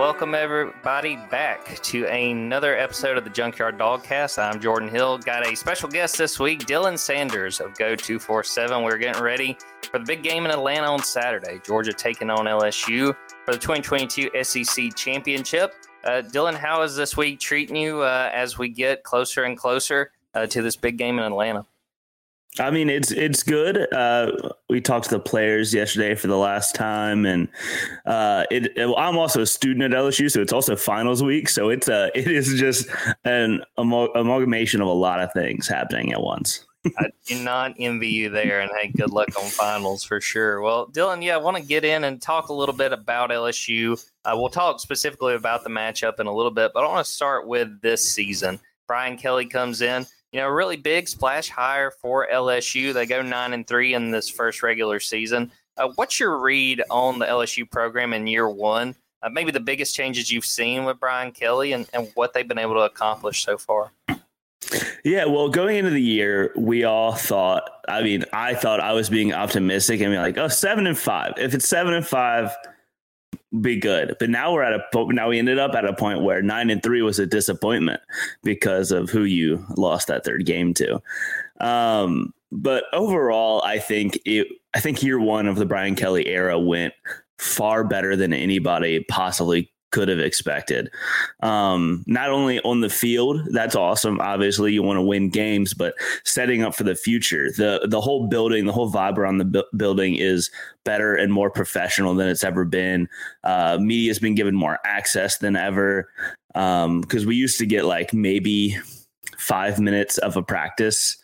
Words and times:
Welcome 0.00 0.34
everybody 0.34 1.16
back 1.30 1.78
to 1.82 2.06
another 2.06 2.74
episode 2.74 3.18
of 3.18 3.24
the 3.24 3.28
Junkyard 3.28 3.76
Dogcast. 3.76 4.42
I'm 4.42 4.58
Jordan 4.58 4.88
Hill. 4.88 5.18
Got 5.18 5.46
a 5.46 5.54
special 5.54 5.90
guest 5.90 6.16
this 6.16 6.40
week, 6.40 6.60
Dylan 6.60 6.98
Sanders 6.98 7.60
of 7.60 7.76
Go 7.76 7.94
247. 7.94 8.82
We're 8.82 8.96
getting 8.96 9.22
ready 9.22 9.58
for 9.92 9.98
the 9.98 10.06
big 10.06 10.22
game 10.22 10.46
in 10.46 10.52
Atlanta 10.52 10.86
on 10.86 11.02
Saturday. 11.02 11.60
Georgia 11.66 11.92
taking 11.92 12.30
on 12.30 12.46
LSU 12.46 13.14
for 13.44 13.52
the 13.52 13.58
2022 13.58 14.30
SEC 14.42 14.96
Championship. 14.96 15.74
Uh, 16.02 16.22
Dylan, 16.22 16.56
how 16.56 16.80
is 16.80 16.96
this 16.96 17.14
week 17.18 17.38
treating 17.38 17.76
you 17.76 18.00
uh, 18.00 18.30
as 18.32 18.56
we 18.56 18.70
get 18.70 19.02
closer 19.02 19.44
and 19.44 19.58
closer 19.58 20.12
uh, 20.32 20.46
to 20.46 20.62
this 20.62 20.76
big 20.76 20.96
game 20.96 21.18
in 21.18 21.26
Atlanta? 21.26 21.66
I 22.58 22.70
mean, 22.70 22.90
it's 22.90 23.12
it's 23.12 23.44
good. 23.44 23.92
Uh, 23.92 24.32
we 24.68 24.80
talked 24.80 25.04
to 25.04 25.10
the 25.10 25.20
players 25.20 25.72
yesterday 25.72 26.16
for 26.16 26.26
the 26.26 26.36
last 26.36 26.74
time, 26.74 27.24
and 27.24 27.48
uh, 28.06 28.44
it, 28.50 28.76
it, 28.76 28.92
I'm 28.98 29.16
also 29.16 29.42
a 29.42 29.46
student 29.46 29.84
at 29.84 29.98
LSU, 29.98 30.30
so 30.30 30.40
it's 30.40 30.52
also 30.52 30.74
finals 30.74 31.22
week. 31.22 31.48
So 31.48 31.68
it's 31.68 31.88
a 31.88 32.10
it 32.18 32.26
is 32.26 32.58
just 32.58 32.88
an 33.24 33.62
amalgamation 33.76 34.80
of 34.80 34.88
a 34.88 34.92
lot 34.92 35.20
of 35.20 35.32
things 35.32 35.68
happening 35.68 36.12
at 36.12 36.20
once. 36.20 36.66
I 36.98 37.10
do 37.26 37.42
not 37.44 37.74
envy 37.78 38.08
you 38.08 38.30
there, 38.30 38.60
and 38.60 38.70
hey, 38.80 38.88
good 38.88 39.10
luck 39.10 39.28
on 39.40 39.48
finals 39.48 40.02
for 40.02 40.20
sure. 40.20 40.60
Well, 40.60 40.88
Dylan, 40.88 41.22
yeah, 41.22 41.34
I 41.34 41.38
want 41.38 41.56
to 41.56 41.62
get 41.62 41.84
in 41.84 42.04
and 42.04 42.20
talk 42.20 42.48
a 42.48 42.54
little 42.54 42.74
bit 42.74 42.92
about 42.92 43.30
LSU. 43.30 44.02
Uh, 44.24 44.32
we'll 44.34 44.48
talk 44.48 44.80
specifically 44.80 45.34
about 45.34 45.62
the 45.62 45.70
matchup 45.70 46.18
in 46.18 46.26
a 46.26 46.34
little 46.34 46.50
bit, 46.50 46.72
but 46.74 46.82
I 46.82 46.88
want 46.88 47.04
to 47.04 47.12
start 47.12 47.46
with 47.46 47.80
this 47.80 48.10
season. 48.10 48.58
Brian 48.88 49.16
Kelly 49.16 49.46
comes 49.46 49.82
in 49.82 50.04
you 50.32 50.40
know, 50.40 50.48
really 50.48 50.76
big 50.76 51.08
splash 51.08 51.48
hire 51.48 51.90
for 51.90 52.28
LSU. 52.32 52.92
They 52.92 53.06
go 53.06 53.22
nine 53.22 53.52
and 53.52 53.66
three 53.66 53.94
in 53.94 54.10
this 54.10 54.28
first 54.28 54.62
regular 54.62 55.00
season. 55.00 55.50
Uh, 55.76 55.88
what's 55.96 56.20
your 56.20 56.38
read 56.38 56.82
on 56.90 57.18
the 57.18 57.26
LSU 57.26 57.68
program 57.68 58.12
in 58.12 58.26
year 58.26 58.48
one? 58.48 58.94
Uh, 59.22 59.28
maybe 59.28 59.50
the 59.50 59.60
biggest 59.60 59.94
changes 59.94 60.30
you've 60.30 60.44
seen 60.44 60.84
with 60.84 60.98
Brian 60.98 61.32
Kelly 61.32 61.72
and, 61.72 61.86
and 61.92 62.10
what 62.14 62.32
they've 62.32 62.48
been 62.48 62.58
able 62.58 62.74
to 62.74 62.80
accomplish 62.80 63.44
so 63.44 63.58
far. 63.58 63.92
Yeah, 65.04 65.24
well, 65.24 65.48
going 65.48 65.78
into 65.78 65.90
the 65.90 66.02
year, 66.02 66.52
we 66.56 66.84
all 66.84 67.14
thought. 67.14 67.68
I 67.88 68.02
mean, 68.02 68.24
I 68.32 68.54
thought 68.54 68.80
I 68.80 68.92
was 68.92 69.08
being 69.08 69.32
optimistic 69.32 70.00
and 70.00 70.12
be 70.12 70.18
like, 70.18 70.36
"Oh, 70.36 70.48
seven 70.48 70.86
and 70.86 70.96
five. 70.98 71.32
If 71.38 71.54
it's 71.54 71.66
seven 71.66 71.94
and 71.94 72.06
five, 72.06 72.54
be 73.60 73.76
good. 73.76 74.16
But 74.18 74.30
now 74.30 74.52
we're 74.52 74.62
at 74.62 74.72
a 74.72 74.82
now 75.12 75.28
we 75.28 75.38
ended 75.38 75.58
up 75.58 75.74
at 75.74 75.84
a 75.84 75.92
point 75.92 76.22
where 76.22 76.42
nine 76.42 76.70
and 76.70 76.82
three 76.82 77.02
was 77.02 77.18
a 77.18 77.26
disappointment 77.26 78.00
because 78.42 78.92
of 78.92 79.10
who 79.10 79.24
you 79.24 79.64
lost 79.76 80.08
that 80.08 80.24
third 80.24 80.46
game 80.46 80.74
to. 80.74 81.02
Um, 81.60 82.32
but 82.52 82.84
overall, 82.92 83.62
I 83.62 83.78
think 83.78 84.20
it. 84.24 84.48
I 84.72 84.80
think 84.80 85.02
year 85.02 85.18
one 85.18 85.46
of 85.46 85.56
the 85.56 85.66
Brian 85.66 85.96
Kelly 85.96 86.28
era 86.28 86.58
went 86.58 86.94
far 87.38 87.82
better 87.82 88.14
than 88.14 88.32
anybody 88.32 89.04
possibly 89.08 89.72
could 89.90 90.08
have 90.08 90.18
expected. 90.18 90.90
Um, 91.40 92.04
not 92.06 92.30
only 92.30 92.60
on 92.60 92.80
the 92.80 92.88
field, 92.88 93.40
that's 93.52 93.74
awesome. 93.74 94.20
Obviously, 94.20 94.72
you 94.72 94.82
want 94.82 94.98
to 94.98 95.02
win 95.02 95.30
games, 95.30 95.74
but 95.74 95.94
setting 96.24 96.62
up 96.62 96.74
for 96.74 96.84
the 96.84 96.94
future. 96.94 97.50
the 97.56 97.86
The 97.88 98.00
whole 98.00 98.28
building, 98.28 98.66
the 98.66 98.72
whole 98.72 98.90
vibe 98.90 99.18
around 99.18 99.38
the 99.38 99.44
bu- 99.44 99.76
building 99.76 100.16
is 100.16 100.50
better 100.84 101.14
and 101.14 101.32
more 101.32 101.50
professional 101.50 102.14
than 102.14 102.28
it's 102.28 102.44
ever 102.44 102.64
been. 102.64 103.08
Uh, 103.44 103.78
media 103.80 104.10
has 104.10 104.18
been 104.18 104.34
given 104.34 104.54
more 104.54 104.78
access 104.84 105.38
than 105.38 105.56
ever 105.56 106.08
because 106.52 107.22
um, 107.22 107.26
we 107.26 107.36
used 107.36 107.58
to 107.58 107.66
get 107.66 107.84
like 107.84 108.12
maybe 108.12 108.76
five 109.38 109.78
minutes 109.78 110.18
of 110.18 110.36
a 110.36 110.42
practice 110.42 111.16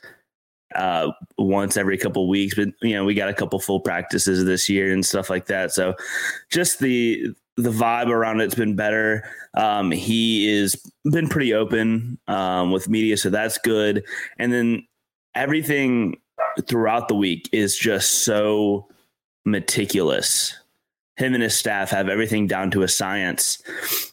uh, 0.74 1.10
once 1.38 1.76
every 1.76 1.96
couple 1.96 2.28
weeks, 2.28 2.54
but 2.54 2.68
you 2.82 2.94
know 2.94 3.04
we 3.04 3.14
got 3.14 3.28
a 3.28 3.34
couple 3.34 3.58
full 3.58 3.80
practices 3.80 4.44
this 4.44 4.68
year 4.68 4.92
and 4.92 5.04
stuff 5.04 5.30
like 5.30 5.46
that. 5.46 5.72
So 5.72 5.94
just 6.50 6.80
the 6.80 7.34
the 7.56 7.70
vibe 7.70 8.08
around 8.08 8.40
it's 8.40 8.54
been 8.54 8.76
better. 8.76 9.24
Um, 9.54 9.90
he 9.90 10.48
is 10.48 10.76
been 11.04 11.28
pretty 11.28 11.54
open 11.54 12.18
um, 12.28 12.70
with 12.70 12.88
media, 12.88 13.16
so 13.16 13.30
that's 13.30 13.58
good. 13.58 14.04
And 14.38 14.52
then 14.52 14.86
everything 15.34 16.20
throughout 16.66 17.08
the 17.08 17.14
week 17.14 17.48
is 17.52 17.76
just 17.76 18.24
so 18.24 18.88
meticulous. 19.44 20.58
Him 21.16 21.32
and 21.32 21.42
his 21.42 21.56
staff 21.56 21.90
have 21.90 22.10
everything 22.10 22.46
down 22.46 22.70
to 22.72 22.82
a 22.82 22.88
science. 22.88 23.62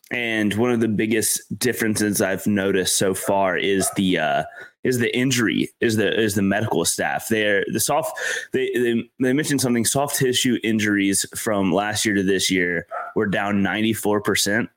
And 0.10 0.54
one 0.54 0.72
of 0.72 0.80
the 0.80 0.88
biggest 0.88 1.42
differences 1.60 2.22
I've 2.22 2.48
noticed 2.48 2.98
so 2.98 3.14
far 3.14 3.58
is 3.58 3.90
the 3.98 4.20
uh, 4.20 4.44
is 4.84 5.00
the 5.00 5.16
injury 5.16 5.70
is 5.82 5.96
the 5.98 6.18
is 6.20 6.36
the 6.36 6.42
medical 6.42 6.84
staff 6.86 7.30
there 7.30 7.64
the 7.72 7.80
soft 7.80 8.18
they, 8.52 8.70
they 8.74 9.10
they 9.20 9.34
mentioned 9.34 9.62
something 9.62 9.86
soft 9.86 10.18
tissue 10.18 10.58
injuries 10.64 11.26
from 11.36 11.72
last 11.72 12.06
year 12.06 12.16
to 12.16 12.24
this 12.24 12.52
year 12.52 12.86
were 13.16 13.26
down 13.26 13.62
94% 13.62 14.68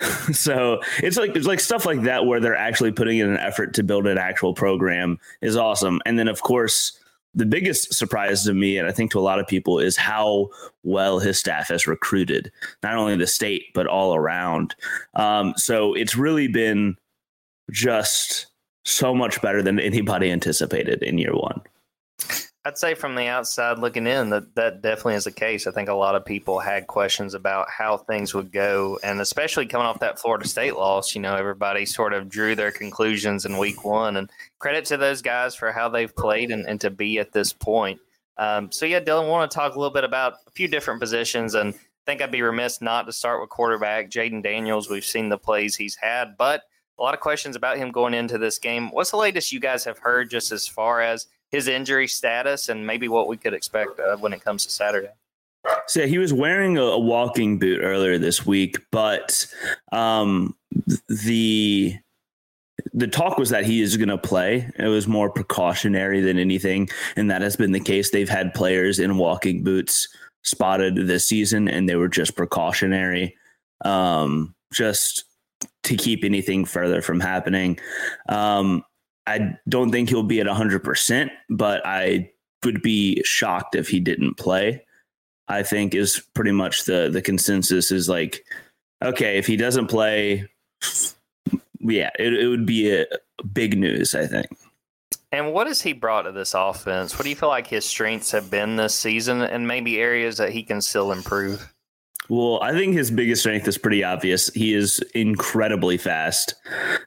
so 0.32 0.80
it's 0.98 1.16
like 1.16 1.34
it's 1.34 1.46
like 1.46 1.58
stuff 1.58 1.84
like 1.84 2.02
that 2.02 2.24
where 2.24 2.38
they're 2.38 2.56
actually 2.56 2.92
putting 2.92 3.18
in 3.18 3.28
an 3.28 3.38
effort 3.38 3.74
to 3.74 3.82
build 3.82 4.06
an 4.06 4.18
actual 4.18 4.54
program 4.54 5.18
is 5.40 5.56
awesome. 5.56 6.00
And 6.06 6.18
then 6.18 6.28
of 6.28 6.42
course 6.42 6.98
the 7.34 7.46
biggest 7.46 7.92
surprise 7.92 8.44
to 8.44 8.54
me 8.54 8.78
and 8.78 8.88
i 8.88 8.92
think 8.92 9.10
to 9.10 9.18
a 9.18 9.20
lot 9.20 9.38
of 9.38 9.46
people 9.46 9.78
is 9.78 9.96
how 9.96 10.48
well 10.82 11.18
his 11.18 11.38
staff 11.38 11.68
has 11.68 11.86
recruited 11.86 12.50
not 12.82 12.94
only 12.94 13.16
the 13.16 13.26
state 13.26 13.66
but 13.74 13.86
all 13.86 14.14
around. 14.14 14.74
Um, 15.14 15.54
so 15.56 15.94
it's 15.94 16.16
really 16.16 16.48
been 16.48 16.96
just 17.70 18.46
so 18.84 19.14
much 19.14 19.42
better 19.42 19.62
than 19.62 19.80
anybody 19.80 20.30
anticipated 20.32 21.02
in 21.02 21.18
year 21.18 21.34
one. 21.34 21.60
I'd 22.68 22.76
say 22.76 22.92
from 22.92 23.14
the 23.14 23.28
outside 23.28 23.78
looking 23.78 24.06
in 24.06 24.28
that 24.28 24.54
that 24.54 24.82
definitely 24.82 25.14
is 25.14 25.24
the 25.24 25.32
case. 25.32 25.66
I 25.66 25.70
think 25.70 25.88
a 25.88 25.94
lot 25.94 26.14
of 26.14 26.26
people 26.26 26.58
had 26.58 26.86
questions 26.86 27.32
about 27.32 27.70
how 27.70 27.96
things 27.96 28.34
would 28.34 28.52
go, 28.52 28.98
and 29.02 29.22
especially 29.22 29.64
coming 29.64 29.86
off 29.86 30.00
that 30.00 30.18
Florida 30.18 30.46
State 30.46 30.76
loss, 30.76 31.14
you 31.14 31.22
know, 31.22 31.34
everybody 31.34 31.86
sort 31.86 32.12
of 32.12 32.28
drew 32.28 32.54
their 32.54 32.70
conclusions 32.70 33.46
in 33.46 33.56
week 33.56 33.86
one. 33.86 34.18
And 34.18 34.28
credit 34.58 34.84
to 34.84 34.98
those 34.98 35.22
guys 35.22 35.54
for 35.54 35.72
how 35.72 35.88
they've 35.88 36.14
played 36.14 36.50
and, 36.50 36.68
and 36.68 36.78
to 36.82 36.90
be 36.90 37.18
at 37.18 37.32
this 37.32 37.54
point. 37.54 38.00
Um, 38.36 38.70
so 38.70 38.84
yeah, 38.84 39.00
Dylan, 39.00 39.30
want 39.30 39.50
to 39.50 39.54
talk 39.54 39.74
a 39.74 39.78
little 39.78 39.94
bit 39.94 40.04
about 40.04 40.34
a 40.46 40.50
few 40.50 40.68
different 40.68 41.00
positions, 41.00 41.54
and 41.54 41.72
I 41.74 41.78
think 42.04 42.20
I'd 42.20 42.30
be 42.30 42.42
remiss 42.42 42.82
not 42.82 43.06
to 43.06 43.14
start 43.14 43.40
with 43.40 43.48
quarterback 43.48 44.10
Jayden 44.10 44.42
Daniels. 44.42 44.90
We've 44.90 45.02
seen 45.06 45.30
the 45.30 45.38
plays 45.38 45.74
he's 45.74 45.96
had, 45.96 46.36
but 46.36 46.64
a 46.98 47.02
lot 47.02 47.14
of 47.14 47.20
questions 47.20 47.56
about 47.56 47.78
him 47.78 47.92
going 47.92 48.12
into 48.12 48.36
this 48.36 48.58
game. 48.58 48.90
What's 48.90 49.12
the 49.12 49.16
latest 49.16 49.52
you 49.52 49.60
guys 49.60 49.84
have 49.84 49.96
heard 49.96 50.28
just 50.28 50.52
as 50.52 50.68
far 50.68 51.00
as 51.00 51.28
his 51.50 51.68
injury 51.68 52.06
status 52.06 52.68
and 52.68 52.86
maybe 52.86 53.08
what 53.08 53.28
we 53.28 53.36
could 53.36 53.54
expect 53.54 53.98
uh, 54.00 54.16
when 54.16 54.32
it 54.32 54.44
comes 54.44 54.64
to 54.64 54.70
Saturday? 54.72 55.10
So 55.86 56.06
he 56.06 56.18
was 56.18 56.32
wearing 56.32 56.78
a, 56.78 56.82
a 56.82 56.98
walking 56.98 57.58
boot 57.58 57.80
earlier 57.82 58.18
this 58.18 58.46
week, 58.46 58.78
but 58.90 59.46
um, 59.92 60.54
the 61.08 61.96
the 62.94 63.08
talk 63.08 63.38
was 63.38 63.50
that 63.50 63.64
he 63.64 63.82
is 63.82 63.96
going 63.96 64.08
to 64.08 64.18
play. 64.18 64.70
It 64.78 64.86
was 64.86 65.08
more 65.08 65.30
precautionary 65.30 66.20
than 66.20 66.38
anything, 66.38 66.88
and 67.16 67.30
that 67.30 67.42
has 67.42 67.56
been 67.56 67.72
the 67.72 67.80
case. 67.80 68.10
They've 68.10 68.28
had 68.28 68.54
players 68.54 68.98
in 68.98 69.16
walking 69.16 69.64
boots 69.64 70.08
spotted 70.42 70.96
this 70.96 71.26
season, 71.26 71.68
and 71.68 71.88
they 71.88 71.96
were 71.96 72.08
just 72.08 72.36
precautionary. 72.36 73.36
Um, 73.84 74.54
just 74.72 75.24
to 75.84 75.96
keep 75.96 76.24
anything 76.24 76.64
further 76.64 77.02
from 77.02 77.20
happening. 77.20 77.78
Um, 78.28 78.82
I 79.28 79.58
don't 79.68 79.90
think 79.90 80.08
he'll 80.08 80.22
be 80.22 80.40
at 80.40 80.46
100%, 80.46 81.30
but 81.50 81.82
I 81.84 82.30
would 82.64 82.82
be 82.82 83.22
shocked 83.24 83.74
if 83.74 83.88
he 83.88 84.00
didn't 84.00 84.34
play. 84.34 84.84
I 85.48 85.62
think 85.62 85.94
is 85.94 86.22
pretty 86.34 86.52
much 86.52 86.84
the 86.84 87.08
the 87.10 87.22
consensus 87.22 87.90
is 87.90 88.08
like, 88.08 88.44
okay, 89.02 89.38
if 89.38 89.46
he 89.46 89.56
doesn't 89.56 89.86
play, 89.86 90.46
yeah, 91.80 92.10
it, 92.18 92.34
it 92.34 92.48
would 92.48 92.66
be 92.66 92.94
a 92.94 93.06
big 93.52 93.78
news. 93.78 94.14
I 94.14 94.26
think. 94.26 94.46
And 95.32 95.52
what 95.52 95.66
has 95.66 95.80
he 95.80 95.92
brought 95.92 96.22
to 96.22 96.32
this 96.32 96.54
offense? 96.54 97.14
What 97.18 97.24
do 97.24 97.30
you 97.30 97.36
feel 97.36 97.48
like 97.48 97.66
his 97.66 97.84
strengths 97.84 98.30
have 98.32 98.50
been 98.50 98.76
this 98.76 98.94
season, 98.94 99.40
and 99.40 99.66
maybe 99.66 99.98
areas 99.98 100.36
that 100.36 100.50
he 100.50 100.62
can 100.62 100.82
still 100.82 101.12
improve? 101.12 101.72
Well, 102.28 102.60
I 102.62 102.72
think 102.72 102.94
his 102.94 103.10
biggest 103.10 103.40
strength 103.40 103.66
is 103.68 103.78
pretty 103.78 104.04
obvious. 104.04 104.52
He 104.52 104.74
is 104.74 105.00
incredibly 105.14 105.96
fast. 105.96 106.54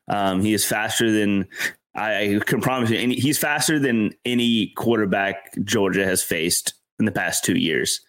Um, 0.08 0.42
he 0.42 0.54
is 0.54 0.66
faster 0.66 1.12
than 1.12 1.48
I 1.96 2.40
can 2.46 2.62
promise 2.62 2.90
you. 2.90 2.98
Any, 2.98 3.16
he's 3.16 3.38
faster 3.38 3.78
than 3.78 4.12
any 4.26 4.74
quarterback 4.78 5.54
Georgia 5.64 6.06
has 6.06 6.24
faced 6.24 6.74
in 7.00 7.06
the 7.06 7.12
past 7.12 7.44
two 7.44 7.58
years. 7.58 8.00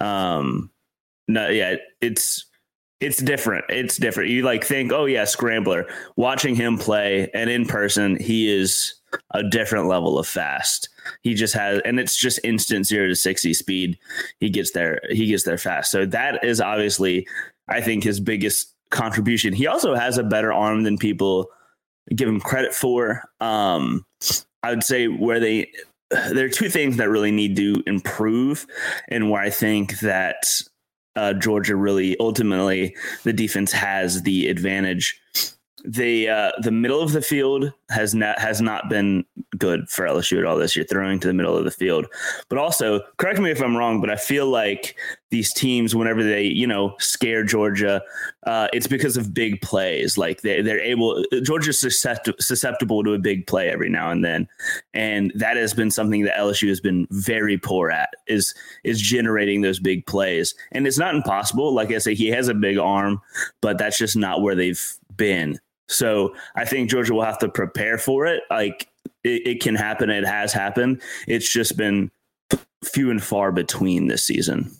Um, 0.00 0.70
no, 1.26 1.48
yeah, 1.48 1.76
it's 2.00 2.46
it's 3.00 3.18
different. 3.18 3.66
It's 3.68 3.96
different. 3.96 4.30
You 4.30 4.42
like 4.42 4.64
think, 4.64 4.92
oh 4.92 5.04
yeah, 5.04 5.24
scrambler. 5.24 5.86
Watching 6.16 6.54
him 6.54 6.78
play 6.78 7.30
and 7.34 7.50
in 7.50 7.66
person, 7.66 8.18
he 8.18 8.50
is 8.50 8.94
a 9.32 9.42
different 9.42 9.86
level 9.86 10.18
of 10.18 10.26
fast. 10.26 10.88
He 11.22 11.34
just 11.34 11.54
has, 11.54 11.80
and 11.84 12.00
it's 12.00 12.16
just 12.16 12.40
instant 12.44 12.86
zero 12.86 13.08
to 13.08 13.14
sixty 13.14 13.52
speed. 13.54 13.98
He 14.40 14.50
gets 14.50 14.72
there. 14.72 15.00
He 15.10 15.26
gets 15.26 15.44
there 15.44 15.58
fast. 15.58 15.90
So 15.90 16.06
that 16.06 16.42
is 16.42 16.60
obviously, 16.60 17.26
I 17.68 17.80
think, 17.80 18.04
his 18.04 18.20
biggest 18.20 18.74
contribution. 18.90 19.52
He 19.52 19.66
also 19.66 19.94
has 19.94 20.16
a 20.16 20.24
better 20.24 20.52
arm 20.52 20.82
than 20.82 20.96
people 20.96 21.50
give 22.14 22.28
him 22.28 22.40
credit 22.40 22.74
for. 22.74 23.22
Um, 23.40 24.04
I 24.62 24.70
would 24.70 24.84
say 24.84 25.06
where 25.06 25.40
they 25.40 25.70
there 26.10 26.46
are 26.46 26.50
two 26.50 26.70
things 26.70 26.96
that 26.96 27.10
really 27.10 27.30
need 27.30 27.56
to 27.56 27.82
improve, 27.86 28.66
and 29.08 29.30
where 29.30 29.42
I 29.42 29.50
think 29.50 30.00
that 30.00 30.46
uh, 31.16 31.34
Georgia 31.34 31.76
really 31.76 32.16
ultimately 32.20 32.96
the 33.24 33.32
defense 33.32 33.72
has 33.72 34.22
the 34.22 34.48
advantage 34.48 35.20
the 35.84 36.28
uh, 36.28 36.52
the 36.62 36.72
middle 36.72 37.00
of 37.00 37.12
the 37.12 37.22
field 37.22 37.72
has 37.90 38.14
not 38.14 38.38
has 38.38 38.60
not 38.60 38.88
been 38.88 39.24
good 39.56 39.88
for 39.88 40.04
LSU 40.04 40.38
at 40.38 40.44
all 40.44 40.56
this 40.56 40.74
year, 40.74 40.84
throwing 40.84 41.20
to 41.20 41.28
the 41.28 41.34
middle 41.34 41.56
of 41.56 41.64
the 41.64 41.70
field. 41.70 42.06
But 42.48 42.58
also, 42.58 43.00
correct 43.18 43.38
me 43.38 43.50
if 43.50 43.62
I'm 43.62 43.76
wrong, 43.76 44.00
but 44.00 44.10
I 44.10 44.16
feel 44.16 44.46
like 44.46 44.96
these 45.30 45.52
teams, 45.52 45.94
whenever 45.94 46.24
they 46.24 46.42
you 46.42 46.66
know 46.66 46.96
scare 46.98 47.44
Georgia, 47.44 48.02
uh, 48.44 48.68
it's 48.72 48.88
because 48.88 49.16
of 49.16 49.32
big 49.32 49.60
plays. 49.60 50.18
Like 50.18 50.40
they 50.40 50.62
they're 50.62 50.80
able 50.80 51.24
Georgia's 51.42 51.80
susceptible 51.80 53.04
to 53.04 53.14
a 53.14 53.18
big 53.18 53.46
play 53.46 53.68
every 53.68 53.88
now 53.88 54.10
and 54.10 54.24
then, 54.24 54.48
and 54.94 55.32
that 55.36 55.56
has 55.56 55.74
been 55.74 55.92
something 55.92 56.24
that 56.24 56.36
LSU 56.36 56.68
has 56.68 56.80
been 56.80 57.06
very 57.10 57.56
poor 57.56 57.90
at 57.90 58.10
is 58.26 58.52
is 58.82 59.00
generating 59.00 59.60
those 59.60 59.78
big 59.78 60.06
plays. 60.06 60.54
And 60.72 60.86
it's 60.88 60.98
not 60.98 61.14
impossible. 61.14 61.72
Like 61.72 61.92
I 61.92 61.98
say, 61.98 62.14
he 62.14 62.28
has 62.28 62.48
a 62.48 62.54
big 62.54 62.78
arm, 62.78 63.20
but 63.60 63.78
that's 63.78 63.98
just 63.98 64.16
not 64.16 64.42
where 64.42 64.56
they've 64.56 64.82
been 65.16 65.60
so 65.88 66.34
I 66.54 66.64
think 66.64 66.90
Georgia 66.90 67.14
will 67.14 67.24
have 67.24 67.38
to 67.38 67.48
prepare 67.48 67.98
for 67.98 68.26
it. 68.26 68.42
Like 68.50 68.88
it, 69.24 69.46
it 69.46 69.60
can 69.60 69.74
happen. 69.74 70.10
It 70.10 70.26
has 70.26 70.52
happened. 70.52 71.02
It's 71.26 71.50
just 71.50 71.76
been 71.76 72.10
few 72.84 73.10
and 73.10 73.22
far 73.22 73.52
between 73.52 74.06
this 74.06 74.24
season. 74.24 74.70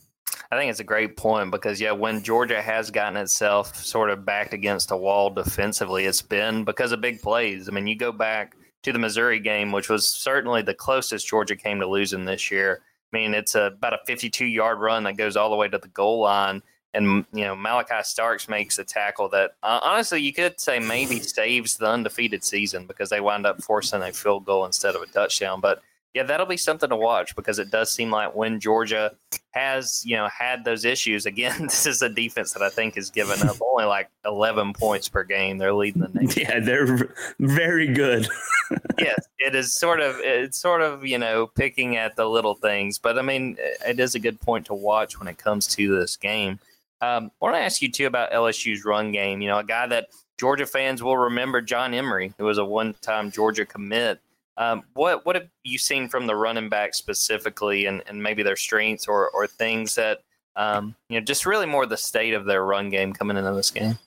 I 0.50 0.56
think 0.56 0.70
it's 0.70 0.81
a 0.81 0.84
great 0.84 1.16
point 1.16 1.50
because 1.50 1.81
yeah, 1.81 1.93
when 1.93 2.22
Georgia 2.22 2.62
has 2.62 2.90
gotten 2.90 3.19
itself 3.19 3.76
sort 3.76 4.08
of 4.08 4.25
backed 4.25 4.55
against 4.55 4.90
a 4.90 4.96
wall 4.96 5.28
defensively, 5.28 6.06
it's 6.06 6.22
been 6.22 6.64
because 6.64 6.93
of 6.93 7.00
big 7.00 7.20
plays. 7.20 7.69
I 7.69 7.72
mean, 7.72 7.87
you 7.87 7.96
go 7.96 8.12
back 8.12 8.56
to 8.82 8.93
the 8.93 8.99
Missouri 8.99 9.40
game, 9.40 9.72
which 9.72 9.90
was 9.90 10.08
certainly 10.08 10.62
the 10.62 10.72
closest 10.72 11.28
Georgia 11.28 11.56
came 11.56 11.81
to 11.81 11.87
losing 11.87 12.25
this 12.25 12.50
year. 12.50 12.81
I 13.12 13.16
mean, 13.16 13.34
it's 13.34 13.55
a, 13.55 13.64
about 13.64 13.94
a 13.94 14.00
52 14.06 14.46
yard 14.46 14.78
run 14.78 15.05
that 15.05 15.16
goes 15.16 15.37
all 15.37 15.50
the 15.50 15.56
way 15.56 15.69
to 15.69 15.78
the 15.78 15.88
goal 15.88 16.20
line 16.20 16.62
and 16.94 17.25
you 17.32 17.44
know 17.44 17.55
Malaki 17.55 18.05
Starks 18.05 18.49
makes 18.49 18.79
a 18.79 18.85
tackle 18.85 19.29
that 19.31 19.52
uh, 19.62 19.81
honestly 19.82 20.20
you 20.20 20.32
could 20.32 20.61
say 20.61 20.79
maybe 20.79 21.20
saves 21.20 21.76
the 21.76 21.88
undefeated 21.88 22.43
season 22.43 22.87
because 22.87 23.11
they 23.11 23.20
wind 23.20 23.46
up 23.46 23.62
forcing 23.62 24.02
a 24.02 24.12
field 24.12 24.44
goal 24.44 24.64
instead 24.64 24.94
of 24.94 25.02
a 25.02 25.06
touchdown. 25.06 25.61
But 25.61 25.82
yeah, 26.14 26.23
that'll 26.23 26.46
be 26.46 26.56
something 26.56 26.88
to 26.88 26.96
watch 26.96 27.37
because 27.37 27.58
it 27.58 27.70
does 27.70 27.93
seem 27.93 28.11
like 28.11 28.35
when 28.35 28.58
Georgia 28.58 29.12
has 29.50 30.02
you 30.05 30.17
know 30.17 30.29
had 30.29 30.64
those 30.64 30.85
issues 30.85 31.26
again, 31.26 31.62
this 31.62 31.87
is 31.87 32.00
a 32.02 32.08
defense 32.08 32.52
that 32.52 32.62
I 32.62 32.70
think 32.70 32.94
has 32.94 33.11
given 33.11 33.46
up 33.46 33.56
only 33.61 33.84
like 33.84 34.08
11 34.25 34.73
points 34.73 35.08
per 35.08 35.23
game. 35.23 35.58
They're 35.58 35.75
leading 35.75 36.02
the 36.02 36.08
nation. 36.08 36.43
Yeah, 36.49 36.61
they're 36.61 37.14
very 37.38 37.88
good. 37.88 38.26
yes, 38.99 39.26
it 39.38 39.55
is 39.55 39.75
sort 39.75 40.00
of 40.00 40.17
it's 40.20 40.58
sort 40.58 40.81
of 40.81 41.05
you 41.05 41.19
know 41.19 41.46
picking 41.46 41.96
at 41.96 42.17
the 42.17 42.26
little 42.26 42.55
things, 42.55 42.99
but 42.99 43.19
I 43.19 43.23
mean 43.23 43.58
it 43.87 44.00
is 44.00 44.14
a 44.14 44.20
good 44.20 44.41
point 44.41 44.67
to 44.67 44.75
watch 44.75 45.19
when 45.19 45.29
it 45.29 45.37
comes 45.37 45.67
to 45.69 45.94
this 45.94 46.17
game. 46.17 46.58
Um, 47.00 47.30
I 47.40 47.44
want 47.44 47.56
to 47.56 47.60
ask 47.60 47.80
you 47.80 47.90
too 47.90 48.06
about 48.06 48.32
LSU's 48.32 48.84
run 48.84 49.12
game. 49.12 49.40
You 49.40 49.48
know, 49.48 49.58
a 49.58 49.64
guy 49.64 49.86
that 49.86 50.08
Georgia 50.38 50.66
fans 50.66 51.02
will 51.02 51.16
remember, 51.16 51.60
John 51.60 51.94
Emery, 51.94 52.32
who 52.38 52.44
was 52.44 52.58
a 52.58 52.64
one-time 52.64 53.30
Georgia 53.30 53.64
commit. 53.64 54.20
Um, 54.56 54.82
what 54.94 55.24
what 55.24 55.36
have 55.36 55.48
you 55.62 55.78
seen 55.78 56.08
from 56.08 56.26
the 56.26 56.34
running 56.34 56.68
back 56.68 56.94
specifically, 56.94 57.86
and, 57.86 58.02
and 58.06 58.20
maybe 58.20 58.42
their 58.42 58.56
strengths 58.56 59.06
or 59.06 59.30
or 59.30 59.46
things 59.46 59.94
that 59.94 60.22
um, 60.56 60.96
you 61.08 61.18
know, 61.20 61.24
just 61.24 61.46
really 61.46 61.66
more 61.66 61.86
the 61.86 61.96
state 61.96 62.34
of 62.34 62.44
their 62.44 62.64
run 62.64 62.90
game 62.90 63.12
coming 63.12 63.36
into 63.36 63.52
this 63.52 63.70
game? 63.70 63.98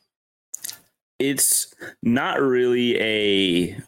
It's 1.17 1.73
not 2.03 2.41
really 2.41 2.99
a 2.99 3.81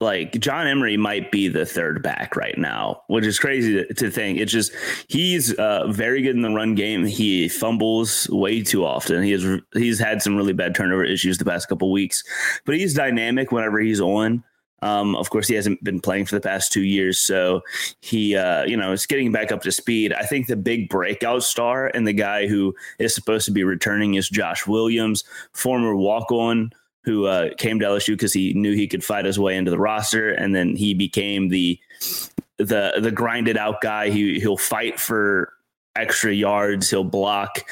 like 0.00 0.32
John 0.40 0.66
Emery 0.66 0.96
might 0.96 1.30
be 1.30 1.48
the 1.48 1.66
third 1.66 2.02
back 2.02 2.34
right 2.34 2.56
now, 2.56 3.02
which 3.08 3.26
is 3.26 3.38
crazy 3.38 3.84
to, 3.84 4.10
think. 4.10 4.38
It's 4.38 4.50
just 4.50 4.72
he's 5.08 5.52
uh, 5.54 5.88
very 5.88 6.22
good 6.22 6.34
in 6.34 6.42
the 6.42 6.50
run 6.50 6.74
game. 6.74 7.04
He 7.04 7.48
fumbles 7.48 8.28
way 8.30 8.62
too 8.62 8.84
often. 8.84 9.22
He 9.22 9.32
has 9.32 9.46
he's 9.74 9.98
had 9.98 10.22
some 10.22 10.36
really 10.36 10.54
bad 10.54 10.74
turnover 10.74 11.04
issues 11.04 11.36
the 11.36 11.44
past 11.44 11.68
couple 11.68 11.92
weeks, 11.92 12.24
but 12.64 12.74
he's 12.74 12.94
dynamic 12.94 13.52
whenever 13.52 13.78
he's 13.78 14.00
on. 14.00 14.42
Um, 14.82 15.14
of 15.16 15.28
course, 15.28 15.46
he 15.46 15.54
hasn't 15.54 15.84
been 15.84 16.00
playing 16.00 16.24
for 16.24 16.34
the 16.34 16.40
past 16.40 16.72
two 16.72 16.84
years, 16.84 17.20
so 17.20 17.60
he, 18.00 18.34
uh, 18.34 18.64
you 18.64 18.78
know, 18.78 18.92
is 18.92 19.04
getting 19.04 19.30
back 19.30 19.52
up 19.52 19.60
to 19.62 19.72
speed. 19.72 20.14
I 20.14 20.22
think 20.22 20.46
the 20.46 20.56
big 20.56 20.88
breakout 20.88 21.42
star 21.42 21.88
and 21.88 22.06
the 22.06 22.14
guy 22.14 22.46
who 22.46 22.74
is 22.98 23.14
supposed 23.14 23.44
to 23.44 23.52
be 23.52 23.62
returning 23.62 24.14
is 24.14 24.30
Josh 24.30 24.66
Williams, 24.66 25.24
former 25.52 25.94
walk-on 25.94 26.72
who 27.02 27.26
uh, 27.26 27.50
came 27.56 27.78
to 27.80 27.86
LSU 27.86 28.14
because 28.14 28.32
he 28.32 28.52
knew 28.54 28.74
he 28.74 28.88
could 28.88 29.04
fight 29.04 29.24
his 29.24 29.38
way 29.38 29.56
into 29.56 29.70
the 29.70 29.78
roster, 29.78 30.30
and 30.30 30.54
then 30.54 30.76
he 30.76 30.94
became 30.94 31.48
the 31.48 31.78
the 32.58 32.94
the 33.00 33.10
grinded 33.10 33.56
out 33.56 33.80
guy. 33.80 34.10
He 34.10 34.40
he'll 34.40 34.56
fight 34.56 35.00
for 35.00 35.52
extra 35.96 36.32
yards. 36.32 36.90
He'll 36.90 37.04
block. 37.04 37.64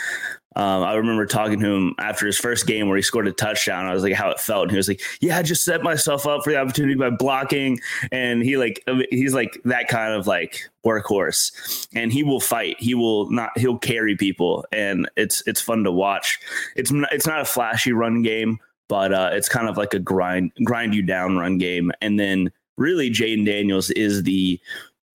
Um, 0.58 0.82
I 0.82 0.94
remember 0.94 1.24
talking 1.24 1.60
to 1.60 1.72
him 1.72 1.94
after 2.00 2.26
his 2.26 2.36
first 2.36 2.66
game 2.66 2.88
where 2.88 2.96
he 2.96 3.02
scored 3.02 3.28
a 3.28 3.32
touchdown. 3.32 3.86
I 3.86 3.94
was 3.94 4.02
like, 4.02 4.14
how 4.14 4.30
it 4.30 4.40
felt. 4.40 4.64
And 4.64 4.70
he 4.72 4.76
was 4.76 4.88
like, 4.88 5.00
yeah, 5.20 5.38
I 5.38 5.42
just 5.42 5.62
set 5.62 5.82
myself 5.82 6.26
up 6.26 6.42
for 6.42 6.50
the 6.50 6.58
opportunity 6.58 6.96
by 6.96 7.10
blocking. 7.10 7.78
And 8.10 8.42
he 8.42 8.56
like, 8.56 8.82
he's 9.10 9.34
like 9.34 9.56
that 9.66 9.86
kind 9.86 10.14
of 10.14 10.26
like 10.26 10.68
workhorse 10.84 11.86
and 11.94 12.12
he 12.12 12.24
will 12.24 12.40
fight. 12.40 12.74
He 12.80 12.94
will 12.94 13.30
not, 13.30 13.56
he'll 13.56 13.78
carry 13.78 14.16
people. 14.16 14.66
And 14.72 15.08
it's, 15.16 15.44
it's 15.46 15.60
fun 15.60 15.84
to 15.84 15.92
watch. 15.92 16.40
It's, 16.74 16.90
it's 17.12 17.26
not 17.26 17.40
a 17.40 17.44
flashy 17.44 17.92
run 17.92 18.22
game, 18.22 18.58
but 18.88 19.12
uh, 19.12 19.30
it's 19.32 19.48
kind 19.48 19.68
of 19.68 19.76
like 19.76 19.94
a 19.94 19.98
grind 19.98 20.52
grind 20.64 20.94
you 20.94 21.02
down 21.02 21.36
run 21.36 21.58
game. 21.58 21.92
And 22.00 22.18
then 22.18 22.50
really, 22.76 23.10
Jayden 23.10 23.46
Daniels 23.46 23.90
is 23.90 24.22
the 24.22 24.60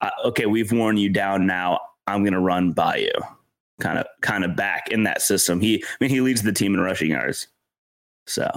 uh, 0.01 0.09
okay. 0.25 0.45
We've 0.45 0.71
worn 0.71 0.97
you 0.97 1.09
down. 1.09 1.45
Now 1.45 1.79
I'm 2.07 2.23
going 2.23 2.33
to 2.33 2.39
run 2.39 2.71
by 2.71 2.97
you. 2.97 3.13
Kind 3.79 3.97
of 3.97 4.05
kind 4.21 4.43
of 4.43 4.55
back 4.55 4.89
in 4.89 5.03
that 5.03 5.21
system. 5.21 5.59
He 5.59 5.83
I 5.83 5.87
mean 5.99 6.09
he 6.09 6.21
leads 6.21 6.43
the 6.43 6.53
team 6.53 6.73
in 6.73 6.79
rushing 6.79 7.11
yards. 7.11 7.47
So. 8.27 8.49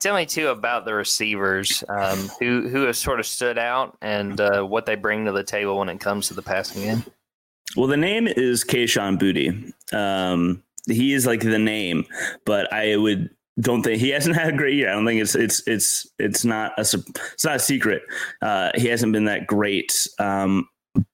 Tell 0.00 0.14
me 0.14 0.24
too 0.24 0.48
about 0.48 0.86
the 0.86 0.94
receivers 0.94 1.84
um, 1.90 2.30
who 2.38 2.68
who 2.68 2.82
have 2.82 2.96
sort 2.96 3.20
of 3.20 3.26
stood 3.26 3.58
out 3.58 3.98
and 4.00 4.40
uh, 4.40 4.62
what 4.62 4.86
they 4.86 4.94
bring 4.94 5.26
to 5.26 5.32
the 5.32 5.44
table 5.44 5.78
when 5.78 5.90
it 5.90 6.00
comes 6.00 6.28
to 6.28 6.34
the 6.34 6.40
passing 6.40 6.82
game. 6.82 7.04
Well, 7.76 7.86
the 7.86 7.98
name 7.98 8.26
is 8.26 8.64
Kayshon 8.64 9.18
Boutte. 9.18 9.72
Um, 9.94 10.62
he 10.86 11.12
is 11.12 11.26
like 11.26 11.42
the 11.42 11.58
name, 11.58 12.06
but 12.46 12.72
I 12.72 12.96
would 12.96 13.30
don't 13.58 13.82
think 13.82 14.00
he 14.00 14.10
hasn't 14.10 14.36
had 14.36 14.54
a 14.54 14.56
great 14.56 14.74
year. 14.74 14.90
I 14.90 14.92
don't 14.92 15.06
think 15.06 15.20
it's 15.20 15.34
it's 15.34 15.66
it's 15.66 16.06
it's 16.18 16.44
not 16.44 16.72
a 16.78 16.82
it's 16.82 17.44
not 17.44 17.56
a 17.56 17.60
secret. 17.60 18.02
Uh, 18.40 18.70
he 18.74 18.88
hasn't 18.88 19.12
been 19.12 19.24
that 19.24 19.46
great, 19.46 20.06
um, 20.18 20.68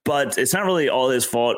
but 0.05 0.37
it's 0.37 0.53
not 0.53 0.65
really 0.65 0.89
all 0.89 1.09
his 1.09 1.25
fault. 1.25 1.57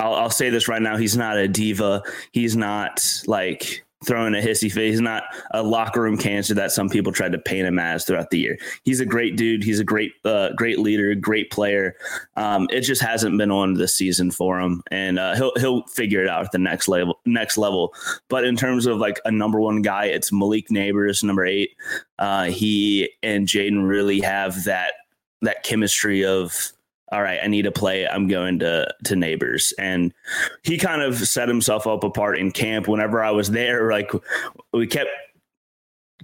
I'll, 0.00 0.14
I'll 0.14 0.30
say 0.30 0.50
this 0.50 0.68
right 0.68 0.82
now: 0.82 0.96
he's 0.96 1.16
not 1.16 1.38
a 1.38 1.48
diva. 1.48 2.02
He's 2.32 2.56
not 2.56 3.04
like 3.26 3.84
throwing 4.06 4.34
a 4.34 4.38
hissy 4.38 4.70
fit. 4.70 4.90
He's 4.90 5.00
not 5.00 5.24
a 5.52 5.62
locker 5.62 6.02
room 6.02 6.16
cancer 6.16 6.54
that 6.54 6.72
some 6.72 6.88
people 6.88 7.12
tried 7.12 7.32
to 7.32 7.38
paint 7.38 7.66
him 7.66 7.78
as 7.78 8.04
throughout 8.04 8.30
the 8.30 8.38
year. 8.38 8.58
He's 8.84 9.00
a 9.00 9.06
great 9.06 9.36
dude. 9.36 9.62
He's 9.62 9.80
a 9.80 9.84
great, 9.84 10.12
uh, 10.24 10.50
great 10.56 10.78
leader, 10.78 11.14
great 11.14 11.50
player. 11.50 11.96
Um, 12.36 12.68
it 12.70 12.82
just 12.82 13.02
hasn't 13.02 13.38
been 13.38 13.50
on 13.50 13.74
this 13.74 13.94
season 13.94 14.30
for 14.30 14.60
him, 14.60 14.82
and 14.90 15.18
uh, 15.18 15.34
he'll 15.34 15.52
he'll 15.56 15.86
figure 15.86 16.22
it 16.22 16.28
out 16.28 16.44
at 16.44 16.52
the 16.52 16.58
next 16.58 16.88
level. 16.88 17.20
Next 17.24 17.58
level. 17.58 17.94
But 18.28 18.44
in 18.44 18.56
terms 18.56 18.86
of 18.86 18.98
like 18.98 19.20
a 19.24 19.30
number 19.30 19.60
one 19.60 19.82
guy, 19.82 20.06
it's 20.06 20.32
Malik 20.32 20.68
Nabers, 20.68 21.22
number 21.22 21.44
eight. 21.44 21.70
Uh, 22.18 22.44
he 22.44 23.10
and 23.22 23.46
Jayden 23.46 23.86
really 23.88 24.20
have 24.20 24.64
that 24.64 24.94
that 25.42 25.62
chemistry 25.64 26.24
of 26.24 26.72
all 27.12 27.22
right, 27.22 27.38
I 27.42 27.46
need 27.46 27.62
to 27.62 27.72
play. 27.72 28.08
I'm 28.08 28.26
going 28.26 28.58
to 28.60 28.92
to 29.04 29.14
Nabers, 29.14 29.72
and 29.78 30.14
he 30.62 30.78
kind 30.78 31.02
of 31.02 31.16
set 31.16 31.46
himself 31.46 31.86
up 31.86 32.04
apart 32.04 32.38
in 32.38 32.50
camp. 32.50 32.88
Whenever 32.88 33.22
I 33.22 33.30
was 33.30 33.50
there, 33.50 33.90
like 33.90 34.10
we 34.72 34.86
kept 34.86 35.10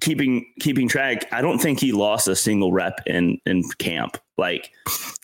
keeping 0.01 0.47
keeping 0.61 0.89
track. 0.89 1.27
I 1.31 1.43
don't 1.43 1.59
think 1.59 1.79
he 1.79 1.93
lost 1.93 2.27
a 2.27 2.35
single 2.35 2.73
rep 2.73 3.03
in 3.07 3.39
in 3.45 3.65
camp. 3.79 4.17
Like 4.39 4.73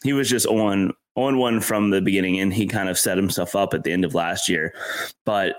he 0.02 0.12
was 0.12 0.28
just 0.28 0.47
on 0.47 0.92
on 1.16 1.38
one 1.38 1.61
from 1.61 1.88
the 1.88 2.02
beginning, 2.02 2.38
and 2.40 2.52
he 2.52 2.66
kind 2.66 2.90
of 2.90 2.99
set 2.99 3.16
himself 3.16 3.56
up 3.56 3.73
at 3.73 3.85
the 3.85 3.92
end 3.92 4.04
of 4.04 4.14
last 4.14 4.50
year. 4.50 4.75
But 5.25 5.56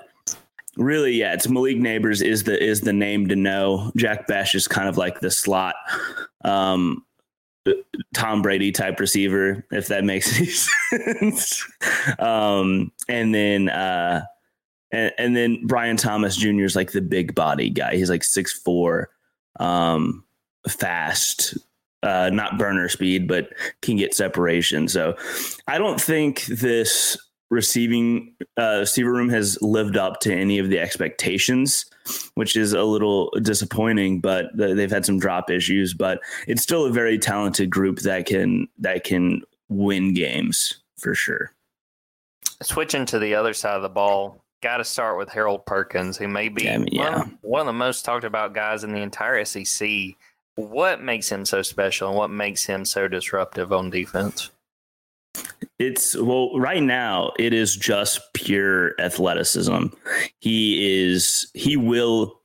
really, 0.77 1.13
yeah, 1.13 1.33
it's 1.33 1.47
Malik 1.47 1.77
Nabers 1.77 2.23
is 2.23 2.43
the 2.43 2.63
is 2.63 2.81
the 2.81 2.93
name 2.93 3.27
to 3.29 3.35
know. 3.35 3.91
Jack 3.95 4.27
Bech 4.27 4.53
is 4.53 4.67
kind 4.67 4.87
of 4.87 4.97
like 4.97 5.19
the 5.19 5.31
slot. 5.31 5.75
Um, 6.43 7.03
Tom 8.13 8.41
Brady 8.41 8.71
type 8.71 8.99
receiver, 8.99 9.65
if 9.71 9.87
that 9.87 10.03
makes 10.03 10.37
any 10.37 10.47
sense. 11.21 11.65
um, 12.19 12.91
and 13.07 13.33
then 13.33 13.69
uh, 13.69 14.25
and, 14.91 15.11
and, 15.17 15.35
then 15.35 15.65
Brian 15.65 15.97
Thomas 15.97 16.35
Jr. 16.35 16.63
is 16.63 16.75
like 16.75 16.91
the 16.91 17.01
big 17.01 17.35
body 17.35 17.69
guy. 17.69 17.95
He's 17.95 18.09
like 18.09 18.23
six 18.23 18.53
four, 18.53 19.09
um, 19.59 20.23
fast, 20.67 21.57
uh, 22.03 22.29
not 22.31 22.57
burner 22.57 22.87
speed, 22.89 23.27
but 23.27 23.49
can 23.81 23.97
get 23.97 24.13
separation. 24.13 24.87
So 24.87 25.15
I 25.67 25.77
don't 25.77 25.99
think 25.99 26.45
this 26.45 27.17
receiving 27.49 28.35
uh, 28.59 28.79
receiver 28.79 29.11
room 29.11 29.29
has 29.29 29.61
lived 29.61 29.97
up 29.97 30.19
to 30.21 30.33
any 30.33 30.59
of 30.59 30.69
the 30.69 30.79
expectations, 30.79 31.85
which 32.35 32.55
is 32.55 32.73
a 32.73 32.83
little 32.83 33.31
disappointing. 33.41 34.19
But 34.19 34.47
they've 34.55 34.91
had 34.91 35.05
some 35.05 35.19
drop 35.19 35.49
issues, 35.49 35.93
but 35.93 36.19
it's 36.47 36.61
still 36.61 36.85
a 36.85 36.91
very 36.91 37.17
talented 37.17 37.69
group 37.69 37.99
that 37.99 38.25
can 38.25 38.67
that 38.79 39.03
can 39.03 39.41
win 39.69 40.13
games 40.13 40.81
for 40.97 41.15
sure. 41.15 41.51
Switching 42.61 43.05
to 43.07 43.19
the 43.19 43.35
other 43.35 43.53
side 43.53 43.75
of 43.75 43.81
the 43.81 43.89
ball, 43.89 44.41
got 44.61 44.77
to 44.77 44.83
start 44.83 45.17
with 45.17 45.29
Harold 45.29 45.65
Perkins, 45.65 46.17
who 46.17 46.27
may 46.27 46.49
be 46.49 46.63
yeah, 46.63 46.83
yeah. 46.91 47.17
One, 47.19 47.37
one 47.41 47.61
of 47.61 47.67
the 47.67 47.73
most 47.73 48.05
talked 48.05 48.23
about 48.23 48.53
guys 48.53 48.83
in 48.83 48.93
the 48.93 49.01
entire 49.01 49.43
SEC. 49.45 49.89
What 50.55 51.01
makes 51.01 51.29
him 51.29 51.45
so 51.45 51.61
special, 51.61 52.07
and 52.07 52.17
what 52.17 52.29
makes 52.29 52.65
him 52.65 52.85
so 52.85 53.07
disruptive 53.07 53.73
on 53.73 53.89
defense? 53.89 54.51
It's 55.79 56.15
well, 56.15 56.57
right 56.57 56.81
now 56.81 57.31
it 57.39 57.53
is 57.53 57.75
just 57.75 58.21
pure 58.33 58.99
athleticism. 58.99 59.87
He 60.39 61.03
is 61.03 61.49
he 61.53 61.77
will 61.77 62.41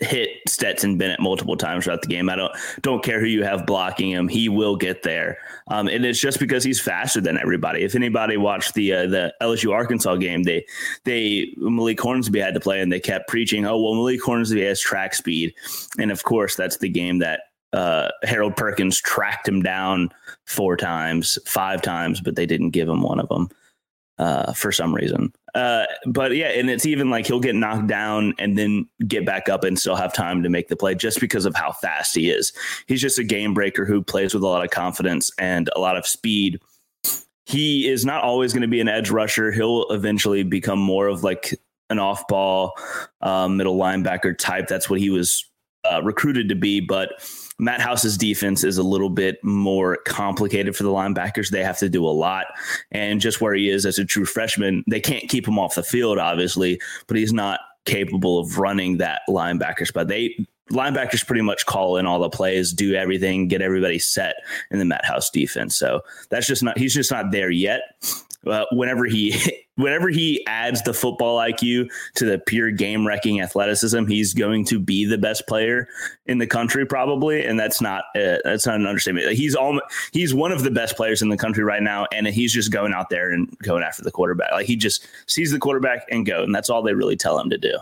hit 0.00 0.30
Stetson 0.48 0.98
Bennett 0.98 1.20
multiple 1.20 1.56
times 1.56 1.84
throughout 1.84 2.02
the 2.02 2.08
game. 2.08 2.28
I 2.28 2.36
don't 2.36 2.52
don't 2.82 3.02
care 3.02 3.20
who 3.20 3.26
you 3.26 3.44
have 3.44 3.66
blocking 3.66 4.10
him; 4.10 4.28
he 4.28 4.48
will 4.48 4.76
get 4.76 5.02
there. 5.02 5.38
Um, 5.68 5.88
and 5.88 6.04
it's 6.04 6.20
just 6.20 6.38
because 6.38 6.64
he's 6.64 6.80
faster 6.80 7.20
than 7.20 7.38
everybody. 7.38 7.82
If 7.82 7.94
anybody 7.94 8.36
watched 8.36 8.74
the 8.74 8.92
uh, 8.92 9.06
the 9.06 9.34
LSU 9.40 9.72
Arkansas 9.72 10.16
game, 10.16 10.42
they 10.42 10.64
they 11.04 11.52
Malik 11.56 12.00
Hornsby 12.00 12.40
had 12.40 12.54
to 12.54 12.60
play, 12.60 12.80
and 12.80 12.92
they 12.92 13.00
kept 13.00 13.28
preaching, 13.28 13.66
"Oh 13.66 13.80
well, 13.80 13.94
Malik 13.94 14.22
Hornsby 14.22 14.64
has 14.64 14.80
track 14.80 15.14
speed," 15.14 15.54
and 15.98 16.10
of 16.10 16.22
course 16.22 16.56
that's 16.56 16.78
the 16.78 16.88
game 16.88 17.18
that 17.18 17.40
uh, 17.74 18.08
Harold 18.22 18.56
Perkins 18.56 19.00
tracked 19.00 19.48
him 19.48 19.60
down 19.60 20.10
four 20.46 20.76
times, 20.76 21.38
five 21.44 21.82
times, 21.82 22.20
but 22.20 22.36
they 22.36 22.46
didn't 22.46 22.70
give 22.70 22.88
him 22.88 23.02
one 23.02 23.18
of 23.18 23.28
them 23.28 23.48
uh, 24.18 24.52
for 24.52 24.70
some 24.70 24.94
reason. 24.94 25.32
Uh, 25.54 25.84
but 26.06 26.34
yeah, 26.34 26.48
and 26.48 26.70
it's 26.70 26.86
even 26.86 27.10
like 27.10 27.26
he'll 27.26 27.40
get 27.40 27.54
knocked 27.54 27.86
down 27.86 28.34
and 28.38 28.56
then 28.56 28.88
get 29.06 29.26
back 29.26 29.48
up 29.48 29.64
and 29.64 29.78
still 29.78 29.96
have 29.96 30.12
time 30.12 30.42
to 30.42 30.48
make 30.48 30.68
the 30.68 30.76
play 30.76 30.94
just 30.94 31.20
because 31.20 31.44
of 31.44 31.54
how 31.54 31.72
fast 31.72 32.14
he 32.14 32.30
is. 32.30 32.52
He's 32.86 33.00
just 33.00 33.18
a 33.18 33.24
game 33.24 33.54
breaker 33.54 33.84
who 33.84 34.02
plays 34.02 34.34
with 34.34 34.42
a 34.42 34.48
lot 34.48 34.64
of 34.64 34.70
confidence 34.70 35.30
and 35.38 35.68
a 35.74 35.80
lot 35.80 35.96
of 35.96 36.06
speed. 36.06 36.60
He 37.46 37.88
is 37.88 38.04
not 38.04 38.24
always 38.24 38.52
going 38.52 38.62
to 38.62 38.68
be 38.68 38.80
an 38.80 38.88
edge 38.88 39.10
rusher. 39.10 39.52
He'll 39.52 39.88
eventually 39.90 40.42
become 40.44 40.78
more 40.78 41.08
of 41.08 41.24
like 41.24 41.54
an 41.90 41.98
off 41.98 42.26
ball 42.28 42.72
uh, 43.20 43.48
middle 43.48 43.76
linebacker 43.76 44.36
type. 44.38 44.66
That's 44.66 44.88
what 44.88 45.00
he 45.00 45.10
was 45.10 45.44
uh, 45.84 46.02
recruited 46.02 46.48
to 46.48 46.54
be. 46.54 46.80
But 46.80 47.12
Matt 47.58 47.80
House's 47.80 48.18
defense 48.18 48.64
is 48.64 48.78
a 48.78 48.82
little 48.82 49.10
bit 49.10 49.42
more 49.44 49.98
complicated 50.06 50.74
for 50.76 50.82
the 50.82 50.90
linebackers. 50.90 51.50
They 51.50 51.62
have 51.62 51.78
to 51.78 51.88
do 51.88 52.04
a 52.04 52.10
lot. 52.10 52.46
And 52.90 53.20
just 53.20 53.40
where 53.40 53.54
he 53.54 53.68
is 53.68 53.86
as 53.86 53.98
a 53.98 54.04
true 54.04 54.24
freshman, 54.24 54.82
they 54.88 55.00
can't 55.00 55.28
keep 55.28 55.46
him 55.46 55.58
off 55.58 55.76
the 55.76 55.82
field, 55.82 56.18
obviously, 56.18 56.80
but 57.06 57.16
he's 57.16 57.32
not 57.32 57.60
capable 57.84 58.38
of 58.38 58.58
running 58.58 58.96
that 58.98 59.22
linebacker 59.28 59.86
spot. 59.86 60.08
They 60.08 60.46
linebackers 60.70 61.26
pretty 61.26 61.42
much 61.42 61.66
call 61.66 61.96
in 61.96 62.06
all 62.06 62.18
the 62.18 62.30
plays, 62.30 62.72
do 62.72 62.94
everything, 62.94 63.48
get 63.48 63.62
everybody 63.62 63.98
set 63.98 64.36
in 64.70 64.78
the 64.78 64.84
Matt 64.84 65.04
House 65.04 65.30
defense. 65.30 65.76
So 65.76 66.00
that's 66.30 66.46
just 66.46 66.62
not 66.62 66.78
he's 66.78 66.94
just 66.94 67.10
not 67.10 67.30
there 67.30 67.50
yet. 67.50 67.82
Uh, 68.46 68.64
whenever 68.72 69.04
he 69.04 69.34
whenever 69.76 70.08
he 70.08 70.44
adds 70.46 70.82
the 70.82 70.94
football 70.94 71.38
IQ 71.38 71.88
to 72.14 72.24
the 72.24 72.38
pure 72.38 72.70
game 72.70 73.06
wrecking 73.06 73.40
athleticism, 73.40 74.06
he's 74.06 74.34
going 74.34 74.64
to 74.66 74.78
be 74.78 75.04
the 75.04 75.18
best 75.18 75.46
player 75.46 75.88
in 76.26 76.38
the 76.38 76.46
country 76.46 76.86
probably, 76.86 77.44
and 77.44 77.58
that's 77.58 77.80
not 77.80 78.04
uh, 78.16 78.38
that's 78.44 78.66
not 78.66 78.76
an 78.76 78.86
understatement. 78.86 79.32
He's 79.32 79.54
all 79.54 79.80
he's 80.12 80.34
one 80.34 80.52
of 80.52 80.62
the 80.62 80.70
best 80.70 80.96
players 80.96 81.22
in 81.22 81.28
the 81.28 81.36
country 81.36 81.64
right 81.64 81.82
now, 81.82 82.06
and 82.12 82.26
he's 82.26 82.52
just 82.52 82.70
going 82.70 82.92
out 82.92 83.10
there 83.10 83.30
and 83.30 83.56
going 83.58 83.82
after 83.82 84.02
the 84.02 84.12
quarterback. 84.12 84.52
Like 84.52 84.66
he 84.66 84.76
just 84.76 85.06
sees 85.26 85.50
the 85.50 85.58
quarterback 85.58 86.06
and 86.10 86.26
go, 86.26 86.42
and 86.42 86.54
that's 86.54 86.70
all 86.70 86.82
they 86.82 86.94
really 86.94 87.16
tell 87.16 87.38
him 87.38 87.50
to 87.50 87.58
do. 87.58 87.76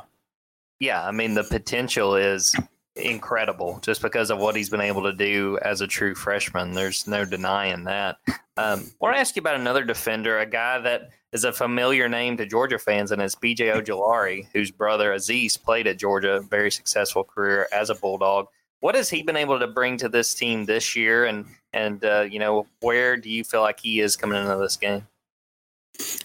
Yeah, 0.81 1.07
I 1.07 1.13
mean 1.13 1.35
the 1.35 1.45
potential 1.45 2.17
is 2.17 2.57
incredible 2.97 3.79
just 3.83 4.03
because 4.03 4.31
of 4.31 4.39
what 4.39 4.57
he's 4.57 4.71
been 4.71 4.81
able 4.81 5.03
to 5.03 5.13
do 5.13 5.59
as 5.63 5.81
a 5.81 5.87
true 5.87 6.15
freshman. 6.15 6.73
There's 6.73 7.07
no 7.07 7.25
denying 7.25 7.85
that. 7.85 8.19
Um, 8.57 8.85
I 8.85 8.93
want 9.01 9.17
to 9.17 9.21
ask 9.21 9.35
you 9.35 9.41
about 9.41 9.57
another 9.57 9.85
defender, 9.85 10.39
a 10.39 10.47
guy 10.47 10.79
that 10.81 11.11
is 11.33 11.45
a 11.45 11.53
familiar 11.53 12.09
name 12.09 12.37
to 12.37 12.47
Georgia 12.47 12.79
fans, 12.79 13.11
and 13.11 13.23
it's 13.23 13.35
BJ 13.35 13.75
Ojulari, 13.75 14.47
whose 14.53 14.71
brother 14.71 15.13
Azeez 15.13 15.61
played 15.61 15.87
at 15.87 15.99
Georgia, 15.99 16.41
very 16.41 16.71
successful 16.71 17.25
career 17.25 17.69
as 17.73 17.89
a 17.89 17.95
Bulldog. 17.95 18.49
What 18.81 18.95
has 18.95 19.09
he 19.09 19.23
been 19.23 19.37
able 19.37 19.59
to 19.59 19.67
bring 19.67 19.97
to 19.99 20.09
this 20.09 20.35
team 20.35 20.67
this 20.67 20.95
year, 20.97 21.25
and 21.25 21.47
and 21.73 22.05
uh, 22.05 22.27
you 22.29 22.39
know 22.39 22.67
where 22.81 23.17
do 23.17 23.31
you 23.31 23.45
feel 23.45 23.63
like 23.63 23.81
he 23.81 24.01
is 24.01 24.17
coming 24.17 24.43
into 24.43 24.57
this 24.57 24.77
game? 24.77 25.07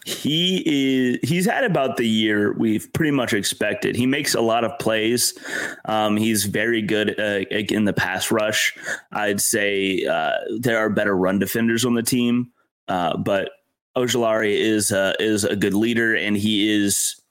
He 0.05 0.63
is 0.65 1.29
he's 1.29 1.45
had 1.45 1.63
about 1.63 1.97
the 1.97 2.07
year 2.07 2.53
we've 2.53 2.91
pretty 2.93 3.11
much 3.11 3.33
expected. 3.33 3.95
He 3.95 4.05
makes 4.05 4.33
a 4.33 4.41
lot 4.41 4.63
of 4.63 4.77
plays. 4.79 5.37
Um, 5.85 6.17
he's 6.17 6.45
very 6.45 6.81
good 6.81 7.19
uh, 7.19 7.41
in 7.51 7.85
the 7.85 7.93
pass 7.93 8.31
rush. 8.31 8.75
I'd 9.11 9.41
say 9.41 10.05
uh, 10.05 10.33
there 10.59 10.77
are 10.77 10.89
better 10.89 11.15
run 11.15 11.39
defenders 11.39 11.85
on 11.85 11.93
the 11.93 12.03
team, 12.03 12.51
uh, 12.87 13.17
but 13.17 13.51
Ojulari 13.97 14.57
is 14.57 14.91
uh, 14.91 15.13
is 15.19 15.43
a 15.43 15.55
good 15.55 15.73
leader, 15.73 16.15
and 16.15 16.37
he 16.37 16.69
is 16.69 17.21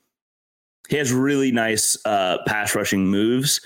he 0.89 0.97
has 0.97 1.13
really 1.13 1.53
nice 1.53 1.97
uh, 2.05 2.39
pass 2.47 2.75
rushing 2.75 3.07
moves. 3.07 3.61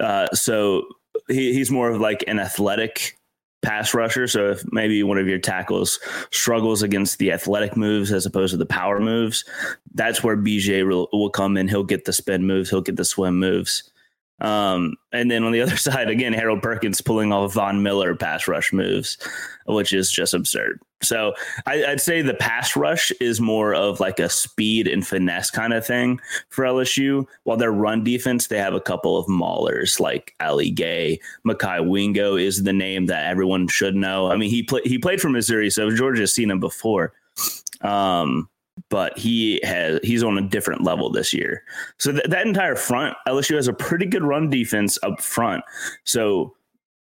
Uh, 0.00 0.26
so 0.34 0.82
he, 1.28 1.52
he's 1.52 1.70
more 1.70 1.90
of 1.90 2.00
like 2.00 2.24
an 2.26 2.38
athletic 2.38 3.17
pass 3.62 3.94
rusher. 3.94 4.26
So 4.26 4.50
if 4.50 4.62
maybe 4.72 5.02
one 5.02 5.18
of 5.18 5.26
your 5.26 5.38
tackles 5.38 5.98
struggles 6.30 6.82
against 6.82 7.18
the 7.18 7.32
athletic 7.32 7.76
moves 7.76 8.12
as 8.12 8.26
opposed 8.26 8.52
to 8.52 8.56
the 8.56 8.66
power 8.66 9.00
moves, 9.00 9.44
that's 9.94 10.22
where 10.22 10.36
BJ 10.36 10.86
will, 10.88 11.08
will 11.12 11.30
come 11.30 11.56
in. 11.56 11.68
He'll 11.68 11.84
get 11.84 12.04
the 12.04 12.12
spin 12.12 12.46
moves, 12.46 12.70
he'll 12.70 12.80
get 12.80 12.96
the 12.96 13.04
swim 13.04 13.38
moves. 13.38 13.90
Um, 14.40 14.94
and 15.12 15.30
then 15.30 15.44
on 15.44 15.52
the 15.52 15.60
other 15.62 15.76
side, 15.76 16.08
again, 16.08 16.32
Harold 16.32 16.62
Perkins 16.62 17.00
pulling 17.00 17.32
off 17.32 17.54
Von 17.54 17.82
Miller 17.82 18.14
pass 18.14 18.48
rush 18.48 18.72
moves, 18.72 19.18
which 19.66 19.92
is 19.92 20.10
just 20.10 20.34
absurd. 20.34 20.80
So 21.00 21.34
I, 21.66 21.84
would 21.88 22.00
say 22.00 22.22
the 22.22 22.34
pass 22.34 22.74
rush 22.74 23.12
is 23.20 23.40
more 23.40 23.72
of 23.72 24.00
like 24.00 24.18
a 24.18 24.28
speed 24.28 24.88
and 24.88 25.06
finesse 25.06 25.50
kind 25.50 25.72
of 25.72 25.86
thing 25.86 26.20
for 26.48 26.64
LSU. 26.64 27.24
While 27.44 27.56
their 27.56 27.70
run 27.70 28.02
defense, 28.02 28.48
they 28.48 28.58
have 28.58 28.74
a 28.74 28.80
couple 28.80 29.16
of 29.16 29.26
maulers 29.26 30.00
like 30.00 30.34
Ali 30.40 30.70
Gaye. 30.70 31.20
Mekhi 31.46 31.86
Wingo 31.88 32.36
is 32.36 32.64
the 32.64 32.72
name 32.72 33.06
that 33.06 33.26
everyone 33.26 33.68
should 33.68 33.94
know. 33.94 34.30
I 34.30 34.36
mean, 34.36 34.50
he 34.50 34.64
played 34.64 34.86
he 34.86 34.98
played 34.98 35.20
for 35.20 35.28
Missouri, 35.28 35.70
so 35.70 35.94
Georgia's 35.94 36.34
seen 36.34 36.50
him 36.50 36.58
before. 36.58 37.12
Um, 37.82 38.48
but 38.90 39.16
he 39.18 39.60
has 39.62 40.00
he's 40.02 40.22
on 40.22 40.38
a 40.38 40.48
different 40.48 40.82
level 40.82 41.10
this 41.10 41.32
year. 41.32 41.62
So 41.98 42.12
th- 42.12 42.24
that 42.24 42.46
entire 42.46 42.76
front, 42.76 43.16
LSU 43.26 43.56
has 43.56 43.68
a 43.68 43.72
pretty 43.72 44.06
good 44.06 44.22
run 44.22 44.50
defense 44.50 44.98
up 45.02 45.20
front. 45.20 45.64
So 46.04 46.54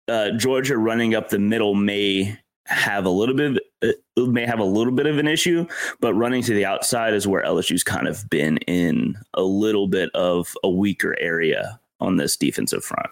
uh, 0.09 0.31
Georgia 0.33 0.77
running 0.77 1.15
up 1.15 1.29
the 1.29 1.39
middle 1.39 1.75
may 1.75 2.37
have 2.67 3.05
a 3.05 3.11
little 3.11 3.35
bit 3.35 3.59
of, 3.83 3.95
uh, 4.17 4.27
may 4.27 4.47
have 4.47 4.61
a 4.61 4.65
little 4.65 4.93
bit 4.93 5.07
of 5.07 5.19
an 5.19 5.27
issue, 5.27 5.67
but 6.01 6.15
running 6.15 6.43
to 6.43 6.55
the 6.55 6.65
outside 6.65 7.15
is 7.15 7.27
where 7.27 7.45
LSU's 7.45 7.85
kind 7.85 8.07
of 8.07 8.29
been 8.31 8.59
in 8.59 9.17
a 9.35 9.43
little 9.43 9.89
bit 9.89 10.11
of 10.15 10.55
a 10.63 10.71
weaker 10.71 11.17
area 11.21 11.81
on 12.01 12.17
this 12.17 12.37
defensive 12.37 12.85
front. 12.85 13.11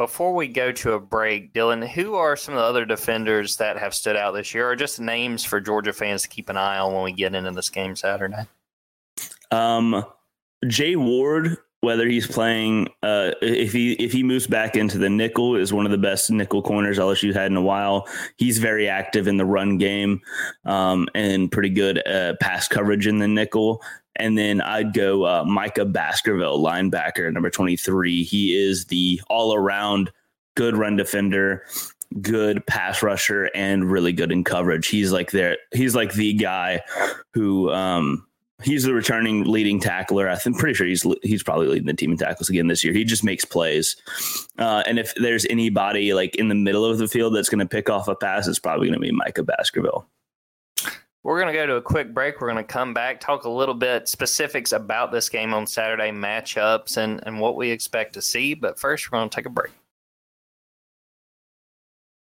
Before 0.00 0.34
we 0.34 0.48
go 0.48 0.72
to 0.72 0.94
a 0.94 0.98
break, 0.98 1.52
Dylan, 1.52 1.86
who 1.86 2.14
are 2.14 2.34
some 2.34 2.54
of 2.54 2.60
the 2.60 2.64
other 2.64 2.86
defenders 2.86 3.58
that 3.58 3.76
have 3.76 3.92
stood 3.92 4.16
out 4.16 4.32
this 4.32 4.54
year, 4.54 4.70
or 4.70 4.74
just 4.74 4.98
names 4.98 5.44
for 5.44 5.60
Georgia 5.60 5.92
fans 5.92 6.22
to 6.22 6.28
keep 6.30 6.48
an 6.48 6.56
eye 6.56 6.78
on 6.78 6.94
when 6.94 7.02
we 7.02 7.12
get 7.12 7.34
into 7.34 7.50
this 7.50 7.68
game 7.68 7.94
Saturday? 7.94 8.46
Um, 9.50 10.02
Jay 10.66 10.96
Ward 10.96 11.58
whether 11.82 12.06
he's 12.06 12.26
playing 12.26 12.88
uh, 13.02 13.32
if 13.40 13.72
he 13.72 13.92
if 13.92 14.12
he 14.12 14.22
moves 14.22 14.46
back 14.46 14.76
into 14.76 14.98
the 14.98 15.08
nickel 15.08 15.56
is 15.56 15.72
one 15.72 15.86
of 15.86 15.92
the 15.92 15.98
best 15.98 16.30
nickel 16.30 16.62
corners 16.62 16.98
LSU 16.98 17.32
had 17.34 17.50
in 17.50 17.56
a 17.56 17.62
while. 17.62 18.06
He's 18.36 18.58
very 18.58 18.88
active 18.88 19.26
in 19.26 19.38
the 19.38 19.46
run 19.46 19.78
game 19.78 20.20
um, 20.64 21.08
and 21.14 21.50
pretty 21.50 21.70
good 21.70 22.06
uh, 22.06 22.34
pass 22.40 22.68
coverage 22.68 23.06
in 23.06 23.18
the 23.18 23.28
nickel. 23.28 23.82
And 24.20 24.36
then 24.36 24.60
I'd 24.60 24.92
go 24.92 25.24
uh, 25.24 25.44
Micah 25.44 25.86
Baskerville, 25.86 26.60
linebacker, 26.60 27.32
number 27.32 27.50
23. 27.50 28.22
He 28.22 28.54
is 28.54 28.84
the 28.86 29.20
all 29.28 29.54
around 29.54 30.12
good 30.54 30.76
run 30.76 30.96
defender, 30.96 31.64
good 32.20 32.64
pass 32.66 33.02
rusher, 33.02 33.50
and 33.54 33.90
really 33.90 34.12
good 34.12 34.30
in 34.30 34.44
coverage. 34.44 34.88
He's 34.88 35.10
like 35.10 35.30
there. 35.30 35.56
He's 35.72 35.94
like 35.94 36.12
the 36.12 36.34
guy 36.34 36.82
who 37.32 37.70
um, 37.70 38.26
he's 38.62 38.84
the 38.84 38.94
returning 38.94 39.44
leading 39.44 39.80
tackler. 39.80 40.28
I'm 40.28 40.54
pretty 40.54 40.74
sure 40.74 40.86
he's 40.86 41.06
he's 41.22 41.42
probably 41.42 41.68
leading 41.68 41.86
the 41.86 41.94
team 41.94 42.12
in 42.12 42.18
tackles 42.18 42.50
again 42.50 42.66
this 42.66 42.84
year. 42.84 42.92
He 42.92 43.04
just 43.04 43.24
makes 43.24 43.44
plays. 43.44 43.96
Uh, 44.58 44.82
and 44.86 44.98
if 44.98 45.14
there's 45.14 45.46
anybody 45.48 46.14
like 46.14 46.36
in 46.36 46.48
the 46.48 46.54
middle 46.54 46.84
of 46.84 46.98
the 46.98 47.08
field 47.08 47.34
that's 47.34 47.48
going 47.48 47.60
to 47.60 47.66
pick 47.66 47.88
off 47.88 48.08
a 48.08 48.14
pass, 48.14 48.46
it's 48.46 48.58
probably 48.58 48.88
going 48.88 49.00
to 49.00 49.06
be 49.06 49.12
Micah 49.12 49.42
Baskerville. 49.42 50.06
We're 51.22 51.38
going 51.38 51.52
to 51.52 51.58
go 51.58 51.66
to 51.66 51.74
a 51.74 51.82
quick 51.82 52.14
break. 52.14 52.40
We're 52.40 52.50
going 52.50 52.64
to 52.64 52.72
come 52.72 52.94
back, 52.94 53.20
talk 53.20 53.44
a 53.44 53.50
little 53.50 53.74
bit 53.74 54.08
specifics 54.08 54.72
about 54.72 55.12
this 55.12 55.28
game 55.28 55.52
on 55.52 55.66
Saturday, 55.66 56.10
matchups, 56.10 56.96
and, 56.96 57.22
and 57.26 57.38
what 57.38 57.56
we 57.56 57.70
expect 57.70 58.14
to 58.14 58.22
see. 58.22 58.54
But 58.54 58.78
first, 58.78 59.12
we're 59.12 59.18
going 59.18 59.28
to 59.28 59.36
take 59.36 59.44
a 59.44 59.50
break. 59.50 59.72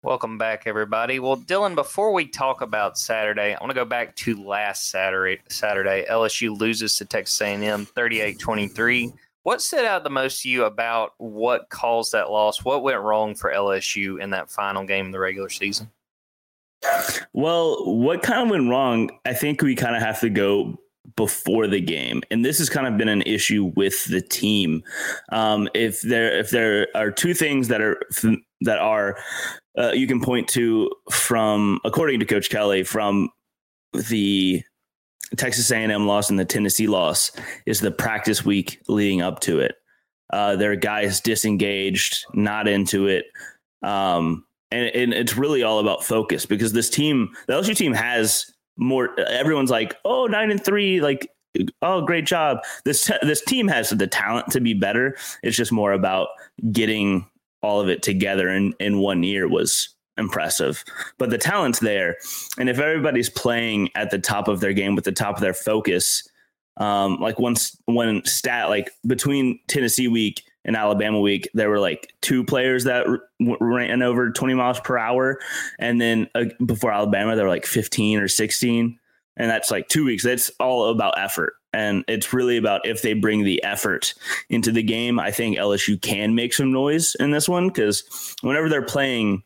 Welcome 0.01 0.39
back, 0.39 0.63
everybody. 0.66 1.20
Well, 1.20 1.38
Dylan, 1.38 1.75
before 1.75 2.12
we 2.12 2.25
talk 2.27 2.62
about 2.62 2.98
Saturday, 2.98 3.54
I 3.54 3.62
want 3.62 3.70
to 3.70 3.75
go 3.75 3.86
back 3.86 4.16
to 4.16 4.44
last 4.44 4.89
Saturday. 4.89 5.42
Saturday, 5.48 6.06
LSU 6.10 6.58
loses 6.58 6.96
to 6.96 7.06
Texas 7.06 7.39
A&M 7.39 7.86
38-23. 7.86 9.13
What 9.44 9.62
stood 9.62 9.86
out 9.86 10.04
the 10.04 10.10
most 10.10 10.42
to 10.42 10.50
you 10.50 10.66
about 10.66 11.12
what 11.18 11.70
caused 11.70 12.13
that 12.13 12.32
loss? 12.32 12.66
What 12.66 12.82
went 12.82 13.01
wrong 13.01 13.36
for 13.36 13.51
LSU 13.51 14.20
in 14.20 14.32
that 14.32 14.50
final 14.50 14.84
game 14.86 15.08
of 15.08 15.12
the 15.12 15.20
regular 15.20 15.50
season? 15.50 15.92
Well, 17.34 17.86
what 17.86 18.24
kind 18.24 18.44
of 18.44 18.50
went 18.50 18.70
wrong? 18.70 19.10
I 19.25 19.34
think 19.34 19.62
we 19.62 19.75
kind 19.75 19.96
of 19.96 20.01
have 20.01 20.20
to 20.22 20.29
go 20.29 20.77
before 21.15 21.67
the 21.67 21.79
game, 21.79 22.22
and 22.32 22.44
this 22.44 22.58
has 22.60 22.70
kind 22.70 22.88
of 22.88 22.98
been 22.98 23.08
an 23.08 23.22
issue 23.24 23.72
with 23.75 24.06
the 24.06 24.22
team. 24.22 24.84
Um, 25.32 25.70
if 25.74 26.01
there 26.01 26.38
if 26.38 26.50
there 26.50 26.88
are 26.96 27.12
two 27.12 27.34
things 27.34 27.67
that 27.70 27.82
are 27.82 27.98
that 28.62 28.79
are 28.79 29.17
uh, 29.77 29.91
you 29.91 30.08
can 30.08 30.22
point 30.22 30.48
to 30.50 30.91
from, 31.12 31.79
according 31.86 32.20
to 32.20 32.25
Coach 32.25 32.50
Kelly, 32.50 32.84
from 32.84 33.29
the 33.94 34.63
Texas 35.36 35.70
A&M 35.72 36.08
loss 36.08 36.29
and 36.29 36.39
the 36.39 36.46
Tennessee 36.46 36.88
loss 36.88 37.32
is 37.65 37.79
the 37.79 37.91
practice 37.91 38.44
week 38.44 38.82
leading 38.88 39.22
up 39.22 39.39
to 39.41 39.60
it. 39.60 39.75
Uh, 40.32 40.56
there 40.56 40.72
are 40.72 40.77
guys 40.77 41.22
disengaged, 41.22 42.25
not 42.34 42.67
into 42.67 43.08
it. 43.08 43.25
Um, 43.84 44.46
and, 44.72 44.88
and, 44.90 45.14
it's 45.14 45.38
really 45.38 45.64
all 45.64 45.80
about 45.80 46.04
focus 46.04 46.46
because 46.46 46.74
this 46.74 46.90
team, 46.90 47.30
the 47.48 47.54
LSU 47.54 47.76
team 47.76 47.94
has 47.94 48.52
more, 48.78 49.18
everyone's 49.20 49.72
like, 49.72 49.96
oh, 50.06 50.26
nine 50.26 50.52
and 50.52 50.64
three, 50.64 51.02
like, 51.02 51.30
oh, 51.82 52.02
great 52.02 52.26
job. 52.26 52.60
This, 52.86 53.12
this 53.22 53.42
team 53.42 53.68
has 53.68 53.90
the 53.90 54.08
talent 54.08 54.52
to 54.52 54.62
be 54.62 54.74
better. 54.74 55.18
It's 55.44 55.58
just 55.58 55.72
more 55.72 55.94
about 55.94 56.30
getting 56.72 57.26
all 57.62 57.82
of 57.82 57.90
it 57.90 58.04
together 58.04 58.50
in, 58.50 58.74
in 58.80 59.00
one 59.00 59.24
year 59.24 59.48
was 59.48 59.90
impressive. 60.18 60.84
But 61.18 61.30
the 61.30 61.38
talent's 61.38 61.80
there. 61.80 62.18
And 62.60 62.70
if 62.70 62.80
everybody's 62.80 63.30
playing 63.30 63.90
at 63.96 64.12
the 64.12 64.20
top 64.20 64.48
of 64.48 64.60
their 64.60 64.74
game 64.74 64.96
with 64.96 65.06
the 65.06 65.12
top 65.12 65.36
of 65.36 65.42
their 65.42 65.54
focus, 65.54 66.28
um, 66.78 67.18
like 67.20 67.40
once 67.40 67.76
one 67.86 68.24
stat, 68.26 68.70
like 68.70 68.92
between 69.06 69.60
Tennessee 69.68 70.08
week 70.08 70.44
and 70.68 70.76
Alabama 70.76 71.20
week, 71.20 71.50
there 71.54 71.70
were 71.70 71.80
like 71.80 72.14
two 72.22 72.44
players 72.44 72.84
that 72.84 73.08
ran 73.40 74.02
over 74.04 74.30
20 74.30 74.54
miles 74.54 74.80
per 74.82 74.98
hour. 74.98 75.40
And 75.80 76.00
then 76.00 76.30
uh, 76.36 76.46
before 76.64 76.92
Alabama, 76.92 77.36
there 77.36 77.46
were 77.46 77.51
like 77.51 77.66
15 77.66 78.20
or 78.20 78.27
16. 78.27 79.00
And 79.38 79.50
that's 79.50 79.72
like 79.72 79.88
two 79.88 80.06
weeks. 80.06 80.24
That's 80.24 80.51
all 80.60 80.90
about 80.90 81.18
effort. 81.18 81.53
And 81.72 82.03
it's 82.08 82.34
really 82.34 82.58
about 82.58 82.86
if 82.86 83.01
they 83.01 83.14
bring 83.14 83.44
the 83.44 83.64
effort 83.64 84.14
into 84.50 84.72
the 84.72 84.84
game. 84.84 85.20
I 85.20 85.32
think 85.32 85.58
LSU 85.58 86.01
can 86.01 86.36
make 86.36 86.53
some 86.53 86.72
noise 86.72 87.16
in 87.16 87.32
this 87.32 87.48
one 87.48 87.68
because 87.68 88.36
whenever 88.42 88.68
they're 88.68 88.82
playing 88.82 89.44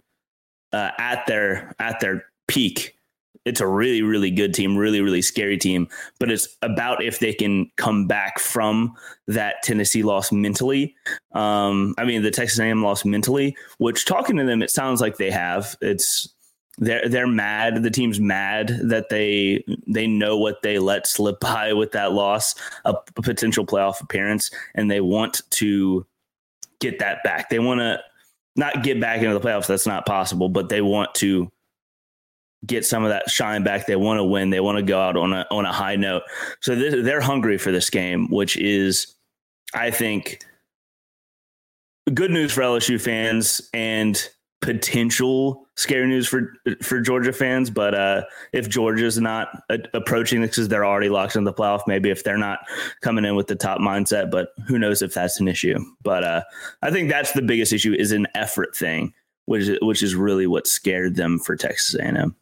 uh, 0.73 0.91
at 0.97 1.27
their 1.27 1.75
at 1.77 1.99
their 1.99 2.25
peak, 2.47 2.95
it's 3.45 3.61
a 3.61 3.67
really 3.67 4.01
really 4.01 4.31
good 4.31 4.53
team, 4.53 4.77
really 4.77 5.01
really 5.01 5.21
scary 5.21 5.57
team. 5.57 5.87
But 6.19 6.31
it's 6.31 6.47
about 6.61 7.03
if 7.03 7.19
they 7.19 7.33
can 7.33 7.71
come 7.77 8.07
back 8.07 8.39
from 8.39 8.93
that 9.27 9.63
Tennessee 9.63 10.03
loss 10.03 10.31
mentally. 10.31 10.95
Um, 11.33 11.95
I 11.97 12.05
mean, 12.05 12.21
the 12.21 12.31
Texas 12.31 12.59
A&M 12.59 12.83
loss 12.83 13.05
mentally. 13.05 13.55
Which 13.77 14.05
talking 14.05 14.37
to 14.37 14.43
them, 14.43 14.61
it 14.61 14.69
sounds 14.69 15.01
like 15.01 15.17
they 15.17 15.31
have. 15.31 15.75
It's 15.81 16.27
they're 16.77 17.07
they're 17.07 17.27
mad. 17.27 17.83
The 17.83 17.91
team's 17.91 18.19
mad 18.19 18.79
that 18.83 19.09
they 19.09 19.63
they 19.87 20.07
know 20.07 20.37
what 20.37 20.61
they 20.61 20.79
let 20.79 21.07
slip 21.07 21.39
by 21.41 21.73
with 21.73 21.91
that 21.93 22.13
loss, 22.13 22.55
a, 22.85 22.93
a 23.15 23.21
potential 23.21 23.65
playoff 23.65 24.01
appearance, 24.01 24.51
and 24.75 24.89
they 24.89 25.01
want 25.01 25.41
to 25.51 26.05
get 26.79 26.99
that 26.99 27.23
back. 27.23 27.49
They 27.49 27.59
want 27.59 27.79
to 27.79 27.99
not 28.55 28.83
get 28.83 28.99
back 28.99 29.21
into 29.21 29.33
the 29.33 29.39
playoffs. 29.39 29.67
That's 29.67 29.87
not 29.87 30.05
possible, 30.05 30.49
but 30.49 30.69
they 30.69 30.81
want 30.81 31.13
to 31.15 31.49
get 32.65 32.85
some 32.85 33.03
of 33.03 33.09
that 33.09 33.29
shine 33.29 33.63
back. 33.63 33.87
They 33.87 33.95
want 33.95 34.19
to 34.19 34.23
win. 34.23 34.49
They 34.49 34.59
want 34.59 34.77
to 34.77 34.83
go 34.83 34.99
out 34.99 35.17
on 35.17 35.33
a 35.33 35.45
on 35.51 35.65
a 35.65 35.73
high 35.73 35.95
note. 35.95 36.23
So 36.61 36.75
they're 36.75 37.21
hungry 37.21 37.57
for 37.57 37.71
this 37.71 37.89
game, 37.89 38.29
which 38.29 38.57
is, 38.57 39.15
I 39.73 39.91
think, 39.91 40.43
good 42.13 42.31
news 42.31 42.51
for 42.51 42.61
LSU 42.61 42.99
fans 42.99 43.61
and 43.73 44.27
potential 44.61 45.65
scary 45.75 46.07
news 46.07 46.27
for 46.27 46.53
for 46.81 47.01
Georgia 47.01 47.33
fans. 47.33 47.69
But 47.69 47.95
uh, 47.95 48.23
if 48.53 48.69
Georgia's 48.69 49.19
not 49.19 49.49
a- 49.69 49.79
approaching 49.93 50.41
this 50.41 50.51
because 50.51 50.67
they're 50.67 50.85
already 50.85 51.09
locked 51.09 51.35
in 51.35 51.43
the 51.43 51.53
playoff, 51.53 51.81
maybe 51.87 52.09
if 52.09 52.23
they're 52.23 52.37
not 52.37 52.59
coming 53.01 53.25
in 53.25 53.35
with 53.35 53.47
the 53.47 53.55
top 53.55 53.79
mindset, 53.79 54.29
but 54.29 54.49
who 54.67 54.77
knows 54.77 55.01
if 55.01 55.13
that's 55.13 55.39
an 55.39 55.47
issue. 55.47 55.79
But 56.03 56.23
uh, 56.23 56.43
I 56.81 56.91
think 56.91 57.09
that's 57.09 57.31
the 57.31 57.41
biggest 57.41 57.73
issue 57.73 57.93
is 57.93 58.11
an 58.11 58.27
effort 58.35 58.75
thing, 58.75 59.13
which 59.45 59.67
which 59.81 60.03
is 60.03 60.15
really 60.15 60.47
what 60.47 60.67
scared 60.67 61.15
them 61.15 61.39
for 61.39 61.55
Texas 61.55 61.95
A&M. 61.95 62.35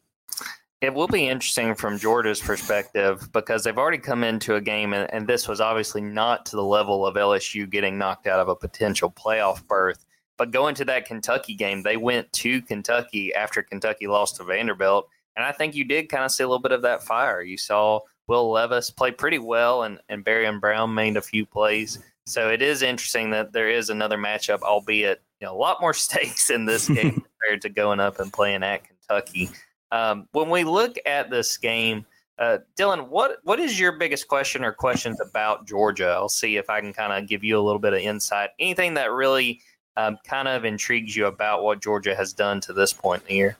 It 0.80 0.94
will 0.94 1.08
be 1.08 1.28
interesting 1.28 1.74
from 1.74 1.98
Georgia's 1.98 2.40
perspective 2.40 3.28
because 3.32 3.64
they've 3.64 3.76
already 3.76 3.98
come 3.98 4.24
into 4.24 4.54
a 4.54 4.60
game, 4.60 4.94
and, 4.94 5.12
and 5.12 5.26
this 5.26 5.46
was 5.46 5.60
obviously 5.60 6.00
not 6.00 6.46
to 6.46 6.56
the 6.56 6.64
level 6.64 7.06
of 7.06 7.16
LSU 7.16 7.68
getting 7.68 7.98
knocked 7.98 8.26
out 8.26 8.40
of 8.40 8.48
a 8.48 8.56
potential 8.56 9.10
playoff 9.10 9.66
berth 9.66 10.06
but 10.40 10.52
going 10.52 10.74
to 10.76 10.86
that 10.86 11.04
Kentucky 11.04 11.54
game, 11.54 11.82
they 11.82 11.98
went 11.98 12.32
to 12.32 12.62
Kentucky 12.62 13.34
after 13.34 13.62
Kentucky 13.62 14.06
lost 14.06 14.36
to 14.36 14.44
Vanderbilt. 14.44 15.06
And 15.36 15.44
I 15.44 15.52
think 15.52 15.74
you 15.74 15.84
did 15.84 16.08
kind 16.08 16.24
of 16.24 16.32
see 16.32 16.42
a 16.42 16.46
little 16.46 16.62
bit 16.62 16.72
of 16.72 16.80
that 16.80 17.02
fire. 17.02 17.42
You 17.42 17.58
saw 17.58 18.00
Will 18.26 18.50
Levis 18.50 18.88
play 18.88 19.10
pretty 19.10 19.38
well, 19.38 19.82
and, 19.82 19.98
and 20.08 20.24
Barion 20.24 20.58
Brown 20.58 20.94
made 20.94 21.18
a 21.18 21.20
few 21.20 21.44
plays. 21.44 21.98
So 22.24 22.48
it 22.48 22.62
is 22.62 22.80
interesting 22.80 23.28
that 23.32 23.52
there 23.52 23.68
is 23.68 23.90
another 23.90 24.16
matchup, 24.16 24.62
albeit 24.62 25.20
you 25.42 25.46
know, 25.46 25.52
a 25.52 25.58
lot 25.58 25.82
more 25.82 25.92
stakes 26.08 26.48
in 26.48 26.64
this 26.64 26.88
game 26.88 27.22
compared 27.38 27.60
to 27.60 27.68
going 27.68 28.00
up 28.00 28.18
and 28.18 28.32
playing 28.32 28.62
at 28.62 28.84
Kentucky. 28.88 29.50
Um, 29.92 30.28
when 30.32 30.50
we 30.50 30.64
look 30.64 30.96
at 31.06 31.30
this 31.30 31.56
game, 31.56 32.06
uh, 32.38 32.58
Dylan, 32.78 33.08
what 33.08 33.38
what 33.44 33.60
is 33.60 33.78
your 33.78 33.92
biggest 33.92 34.28
question 34.28 34.64
or 34.64 34.72
questions 34.72 35.20
about 35.20 35.66
Georgia? 35.66 36.08
I'll 36.08 36.28
see 36.28 36.56
if 36.56 36.70
I 36.70 36.80
can 36.80 36.92
kind 36.92 37.12
of 37.12 37.28
give 37.28 37.44
you 37.44 37.58
a 37.58 37.60
little 37.60 37.78
bit 37.78 37.92
of 37.92 38.00
insight. 38.00 38.50
Anything 38.58 38.94
that 38.94 39.12
really 39.12 39.60
um, 39.96 40.16
kind 40.26 40.48
of 40.48 40.64
intrigues 40.64 41.14
you 41.14 41.26
about 41.26 41.62
what 41.62 41.82
Georgia 41.82 42.14
has 42.14 42.32
done 42.32 42.60
to 42.62 42.72
this 42.72 42.92
point 42.92 43.22
in 43.22 43.28
the 43.28 43.34
year? 43.34 43.56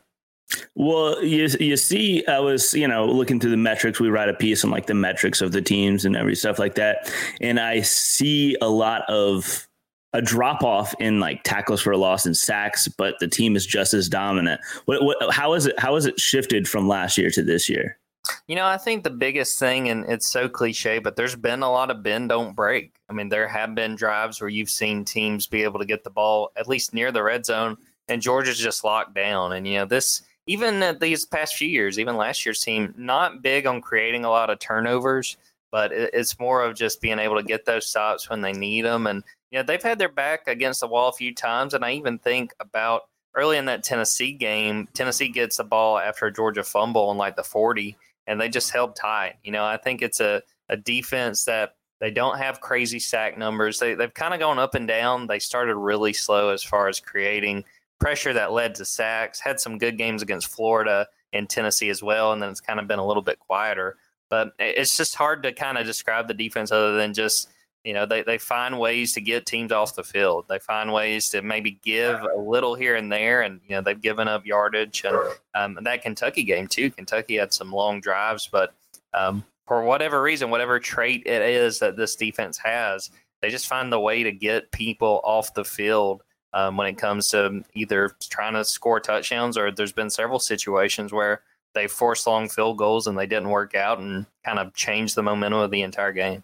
Well, 0.75 1.23
you 1.23 1.49
you 1.61 1.77
see, 1.77 2.27
I 2.27 2.41
was 2.41 2.75
you 2.75 2.89
know 2.89 3.05
looking 3.05 3.39
through 3.39 3.51
the 3.51 3.57
metrics. 3.57 4.01
We 4.01 4.09
write 4.09 4.29
a 4.29 4.35
piece 4.35 4.65
on 4.65 4.71
like 4.71 4.87
the 4.87 4.95
metrics 4.95 5.41
of 5.41 5.53
the 5.53 5.63
teams 5.63 6.05
and 6.05 6.17
every 6.17 6.35
stuff 6.35 6.59
like 6.59 6.75
that, 6.77 7.13
and 7.41 7.61
I 7.61 7.83
see 7.83 8.57
a 8.61 8.69
lot 8.69 9.03
of 9.09 9.69
a 10.13 10.21
drop 10.21 10.63
off 10.63 10.95
in 10.99 11.21
like 11.21 11.43
tackles 11.45 11.81
for 11.81 11.93
a 11.93 11.97
loss 11.99 12.27
and 12.27 12.37
sacks, 12.37 12.89
but 12.89 13.19
the 13.21 13.29
team 13.29 13.57
is 13.57 13.67
just 13.67 13.95
as 13.95 14.09
dominant. 14.09 14.61
What, 14.87 15.05
what 15.05 15.33
how 15.33 15.55
is 15.55 15.67
it 15.67 15.79
how 15.79 15.97
is 15.97 16.07
it 16.07 16.19
shifted 16.19 16.69
from 16.69 16.89
last 16.89 17.17
year 17.17 17.31
to 17.31 17.43
this 17.43 17.69
year? 17.69 17.99
You 18.47 18.57
know, 18.57 18.67
I 18.67 18.77
think 18.77 19.03
the 19.03 19.11
biggest 19.11 19.59
thing, 19.59 19.89
and 19.89 20.05
it's 20.05 20.29
so 20.29 20.49
cliche, 20.49 20.99
but 20.99 21.17
there's 21.17 21.37
been 21.37 21.63
a 21.63 21.71
lot 21.71 21.91
of 21.91 22.03
bend, 22.03 22.29
don't 22.29 22.55
break. 22.55 22.93
I 23.09 23.13
mean, 23.13 23.29
there 23.29 23.49
have 23.49 23.75
been 23.75 23.97
drives 23.97 24.41
where 24.41 24.51
you've 24.51 24.71
seen 24.71 25.05
teams 25.05 25.47
be 25.47 25.63
able 25.63 25.79
to 25.79 25.87
get 25.87 26.05
the 26.05 26.11
ball 26.11 26.51
at 26.57 26.69
least 26.69 26.93
near 26.93 27.11
the 27.13 27.23
red 27.23 27.47
zone, 27.47 27.77
and 28.09 28.21
Georgia's 28.21 28.59
just 28.59 28.85
locked 28.85 29.15
down. 29.15 29.53
And, 29.53 29.67
you 29.67 29.79
know, 29.79 29.85
this, 29.87 30.23
even 30.47 30.99
these 31.01 31.25
past 31.25 31.57
few 31.57 31.69
years, 31.69 31.99
even 31.99 32.17
last 32.17 32.45
year's 32.45 32.61
team, 32.61 32.95
not 32.97 33.43
big 33.43 33.67
on 33.67 33.81
creating 33.81 34.25
a 34.25 34.31
lot 34.31 34.51
of 34.51 34.59
turnovers, 34.59 35.37
but 35.73 35.91
it's 35.93 36.39
more 36.39 36.63
of 36.63 36.77
just 36.77 37.01
being 37.01 37.19
able 37.19 37.37
to 37.37 37.43
get 37.43 37.65
those 37.65 37.87
stops 37.87 38.29
when 38.29 38.43
they 38.43 38.53
need 38.53 38.85
them. 38.85 39.07
And 39.07 39.25
know, 39.59 39.63
they've 39.63 39.83
had 39.83 39.99
their 39.99 40.09
back 40.09 40.47
against 40.47 40.81
the 40.81 40.87
wall 40.87 41.09
a 41.09 41.13
few 41.13 41.35
times, 41.35 41.75
and 41.75 41.85
I 41.85 41.93
even 41.93 42.19
think 42.19 42.55
about 42.61 43.03
early 43.35 43.57
in 43.57 43.67
that 43.67 43.85
Tennessee 43.85 44.33
game, 44.33 44.89
Tennessee 44.95 45.29
gets 45.29 45.57
the 45.57 45.65
ball 45.65 45.99
after 45.99 46.27
a 46.27 46.33
Georgia 46.33 46.65
fumble 46.65 47.09
on 47.09 47.17
like 47.17 47.37
the 47.37 47.43
40, 47.43 47.97
and 48.27 48.41
they 48.41 48.49
just 48.49 48.71
held 48.71 48.97
tight. 48.97 49.35
You 49.45 49.53
know, 49.53 49.65
I 49.65 49.77
think 49.77 50.03
it's 50.03 50.21
a, 50.21 50.43
a 50.69 50.77
defense 50.77 51.45
that 51.45 51.75
they 52.01 52.11
don't 52.11 52.39
have 52.39 52.61
crazy 52.61 52.99
sack 52.99 53.37
numbers. 53.37 53.79
They, 53.79 53.95
they've 53.95 54.13
kind 54.13 54.35
of 54.35 54.41
gone 54.41 54.59
up 54.59 54.75
and 54.75 54.89
down. 54.89 55.27
They 55.27 55.39
started 55.39 55.77
really 55.77 56.13
slow 56.13 56.49
as 56.49 56.63
far 56.63 56.89
as 56.89 56.99
creating 56.99 57.65
pressure 58.01 58.33
that 58.33 58.53
led 58.53 58.75
to 58.77 58.85
sacks, 58.85 59.41
had 59.41 59.61
some 59.61 59.79
good 59.79 59.99
games 59.99 60.23
against 60.23 60.49
Florida 60.49 61.07
and 61.33 61.49
Tennessee 61.49 61.91
as 61.91 62.03
well, 62.03 62.33
and 62.33 62.43
then 62.43 62.51
it's 62.51 62.61
kind 62.61 62.81
of 62.81 62.89
been 62.89 62.99
a 62.99 63.07
little 63.07 63.23
bit 63.23 63.39
quieter. 63.39 63.97
But 64.29 64.53
it's 64.59 64.97
just 64.97 65.15
hard 65.15 65.43
to 65.43 65.53
kind 65.53 65.77
of 65.77 65.87
describe 65.87 66.27
the 66.27 66.35
defense 66.35 66.73
other 66.73 66.97
than 66.97 67.15
just 67.15 67.49
you 67.85 67.95
know 67.95 68.07
they, 68.07 68.23
they 68.23 68.39
find 68.39 68.79
ways 68.79 69.13
to 69.13 69.21
get 69.21 69.47
teams 69.47 69.73
off 69.73 69.95
the 69.95 70.05
field 70.05 70.45
they 70.49 70.59
find 70.59 70.93
ways 70.93 71.29
to 71.31 71.43
maybe 71.43 71.79
give 71.83 72.21
a 72.21 72.39
little 72.39 72.75
here 72.75 72.97
and 72.97 73.11
there 73.11 73.43
and 73.43 73.61
you 73.67 73.75
know 73.75 73.81
they've 73.81 74.01
given 74.01 74.29
up 74.29 74.45
yardage 74.45 75.05
and 75.05 75.17
um, 75.55 75.79
that 75.85 76.03
kentucky 76.03 76.45
game 76.45 76.67
too 76.67 76.91
kentucky 76.91 77.37
had 77.37 77.53
some 77.53 77.73
long 77.73 78.01
drives 78.01 78.49
but 78.51 78.75
um, 79.15 79.45
for 79.67 79.83
whatever 79.83 80.21
reason 80.23 80.51
whatever 80.51 80.79
trait 80.79 81.23
it 81.27 81.43
is 81.43 81.79
that 81.79 81.97
this 81.97 82.17
defense 82.17 82.59
has 82.59 83.11
they 83.41 83.49
just 83.49 83.67
find 83.67 83.93
the 83.93 84.01
way 84.01 84.23
to 84.23 84.33
get 84.33 84.71
people 84.71 85.21
off 85.25 85.55
the 85.55 85.65
field 85.65 86.23
um, 86.53 86.77
when 86.77 86.87
it 86.87 86.99
comes 86.99 87.29
to 87.29 87.65
either 87.75 88.11
trying 88.29 88.55
to 88.55 88.65
score 88.65 89.01
touchdowns 89.01 89.57
or 89.57 89.71
there's 89.71 89.93
been 89.93 90.11
several 90.11 90.39
situations 90.39 91.13
where 91.13 91.43
they 91.75 91.87
forced 91.87 92.27
long 92.27 92.49
field 92.49 92.77
goals 92.77 93.07
and 93.07 93.17
they 93.17 93.27
didn't 93.27 93.51
work 93.51 93.75
out 93.75 93.99
and 93.99 94.27
kind 94.45 94.59
of 94.59 94.75
changed 94.75 95.15
the 95.15 95.23
momentum 95.23 95.61
of 95.61 95.71
the 95.71 95.83
entire 95.83 96.13
game. 96.13 96.43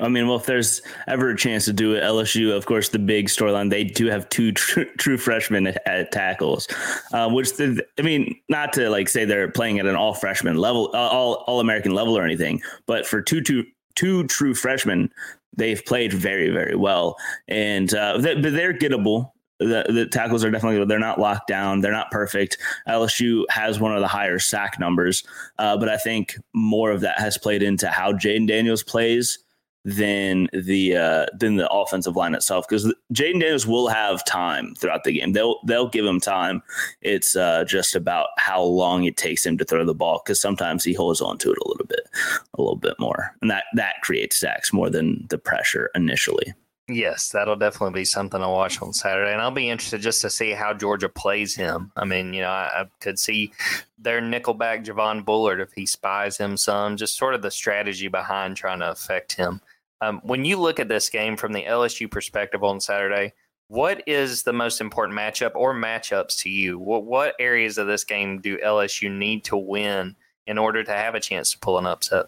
I 0.00 0.08
mean, 0.08 0.26
well, 0.26 0.36
if 0.36 0.46
there's 0.46 0.80
ever 1.06 1.30
a 1.30 1.36
chance 1.36 1.66
to 1.66 1.72
do 1.72 1.94
it, 1.94 2.02
LSU, 2.02 2.56
of 2.56 2.64
course, 2.64 2.88
the 2.88 2.98
big 2.98 3.28
storyline, 3.28 3.68
they 3.68 3.84
do 3.84 4.06
have 4.06 4.26
two 4.30 4.52
tr- 4.52 4.84
true 4.98 5.18
freshmen 5.18 5.66
at, 5.66 5.86
at 5.86 6.12
tackles, 6.12 6.66
uh, 7.12 7.28
which 7.28 7.56
the, 7.56 7.84
I 7.98 8.02
mean, 8.02 8.40
not 8.48 8.72
to 8.74 8.88
like 8.88 9.08
say 9.08 9.26
they're 9.26 9.50
playing 9.50 9.78
at 9.80 9.86
an 9.86 9.94
all 9.94 10.14
freshman 10.14 10.56
level, 10.56 10.90
uh, 10.94 10.96
all 10.96 11.44
all 11.46 11.60
American 11.60 11.92
level 11.92 12.16
or 12.16 12.24
anything, 12.24 12.62
but 12.86 13.06
for 13.06 13.20
two 13.20 13.42
two 13.42 13.64
two 13.94 14.26
true 14.28 14.54
freshmen, 14.54 15.10
they've 15.54 15.84
played 15.84 16.12
very 16.14 16.48
very 16.48 16.74
well, 16.74 17.16
and 17.48 17.92
uh, 17.92 18.16
they, 18.16 18.34
but 18.34 18.54
they're 18.54 18.74
gettable. 18.74 19.32
The, 19.58 19.84
the 19.88 20.06
tackles 20.06 20.42
are 20.42 20.50
definitely 20.50 20.84
they're 20.86 20.98
not 20.98 21.20
locked 21.20 21.46
down. 21.46 21.82
They're 21.82 21.92
not 21.92 22.10
perfect. 22.10 22.58
Lsu 22.88 23.44
has 23.50 23.78
one 23.78 23.94
of 23.94 24.00
the 24.00 24.08
higher 24.08 24.40
sack 24.40 24.80
numbers 24.80 25.22
uh, 25.60 25.76
but 25.76 25.88
i 25.88 25.96
think 25.96 26.36
more 26.52 26.90
of 26.90 27.00
that 27.02 27.18
has 27.20 27.38
played 27.38 27.62
into 27.62 27.88
how 27.88 28.12
jayden 28.12 28.48
daniels 28.48 28.82
plays 28.82 29.38
than 29.84 30.48
the 30.52 30.96
uh, 30.96 31.26
than 31.36 31.56
the 31.56 31.68
offensive 31.70 32.16
line 32.16 32.34
itself 32.34 32.66
because 32.68 32.84
Jayden 33.12 33.40
Daniels 33.40 33.66
will 33.66 33.88
have 33.88 34.24
time 34.24 34.74
throughout 34.76 35.04
the 35.04 35.12
game. 35.12 35.32
They'll 35.32 35.58
they'll 35.66 35.88
give 35.88 36.04
him 36.04 36.20
time. 36.20 36.62
It's 37.00 37.34
uh, 37.34 37.64
just 37.64 37.96
about 37.96 38.28
how 38.38 38.62
long 38.62 39.04
it 39.04 39.16
takes 39.16 39.44
him 39.44 39.58
to 39.58 39.64
throw 39.64 39.84
the 39.84 39.94
ball 39.94 40.22
because 40.24 40.40
sometimes 40.40 40.84
he 40.84 40.94
holds 40.94 41.20
on 41.20 41.38
to 41.38 41.50
it 41.50 41.58
a 41.58 41.68
little 41.68 41.86
bit, 41.86 42.08
a 42.54 42.60
little 42.62 42.76
bit 42.76 42.94
more, 43.00 43.34
and 43.40 43.50
that 43.50 43.64
that 43.74 43.96
creates 44.02 44.38
sacks 44.38 44.72
more 44.72 44.90
than 44.90 45.26
the 45.30 45.38
pressure 45.38 45.90
initially. 45.94 46.54
Yes, 46.88 47.30
that'll 47.30 47.56
definitely 47.56 48.00
be 48.00 48.04
something 48.04 48.40
to 48.40 48.48
watch 48.48 48.82
on 48.82 48.92
Saturday, 48.92 49.32
and 49.32 49.40
I'll 49.40 49.52
be 49.52 49.70
interested 49.70 50.00
just 50.00 50.20
to 50.22 50.30
see 50.30 50.50
how 50.50 50.74
Georgia 50.74 51.08
plays 51.08 51.54
him. 51.54 51.92
I 51.96 52.04
mean, 52.04 52.34
you 52.34 52.42
know, 52.42 52.50
I, 52.50 52.82
I 52.82 52.84
could 53.00 53.18
see 53.18 53.52
their 53.98 54.20
nickelback 54.20 54.84
Javon 54.84 55.24
Bullard 55.24 55.60
if 55.60 55.72
he 55.72 55.86
spies 55.86 56.36
him 56.36 56.56
some, 56.56 56.96
just 56.96 57.16
sort 57.16 57.34
of 57.34 57.42
the 57.42 57.52
strategy 57.52 58.08
behind 58.08 58.56
trying 58.56 58.80
to 58.80 58.90
affect 58.90 59.32
him. 59.32 59.60
Um, 60.02 60.20
when 60.24 60.44
you 60.44 60.56
look 60.56 60.80
at 60.80 60.88
this 60.88 61.08
game 61.08 61.36
from 61.36 61.52
the 61.52 61.62
LSU 61.62 62.10
perspective 62.10 62.64
on 62.64 62.80
Saturday, 62.80 63.34
what 63.68 64.02
is 64.08 64.42
the 64.42 64.52
most 64.52 64.80
important 64.80 65.16
matchup 65.16 65.52
or 65.54 65.72
matchups 65.72 66.36
to 66.38 66.50
you? 66.50 66.76
What 66.76 67.04
what 67.04 67.36
areas 67.38 67.78
of 67.78 67.86
this 67.86 68.02
game 68.02 68.40
do 68.40 68.58
LSU 68.58 69.10
need 69.10 69.44
to 69.44 69.56
win 69.56 70.16
in 70.44 70.58
order 70.58 70.82
to 70.82 70.90
have 70.90 71.14
a 71.14 71.20
chance 71.20 71.52
to 71.52 71.58
pull 71.60 71.78
an 71.78 71.86
upset? 71.86 72.26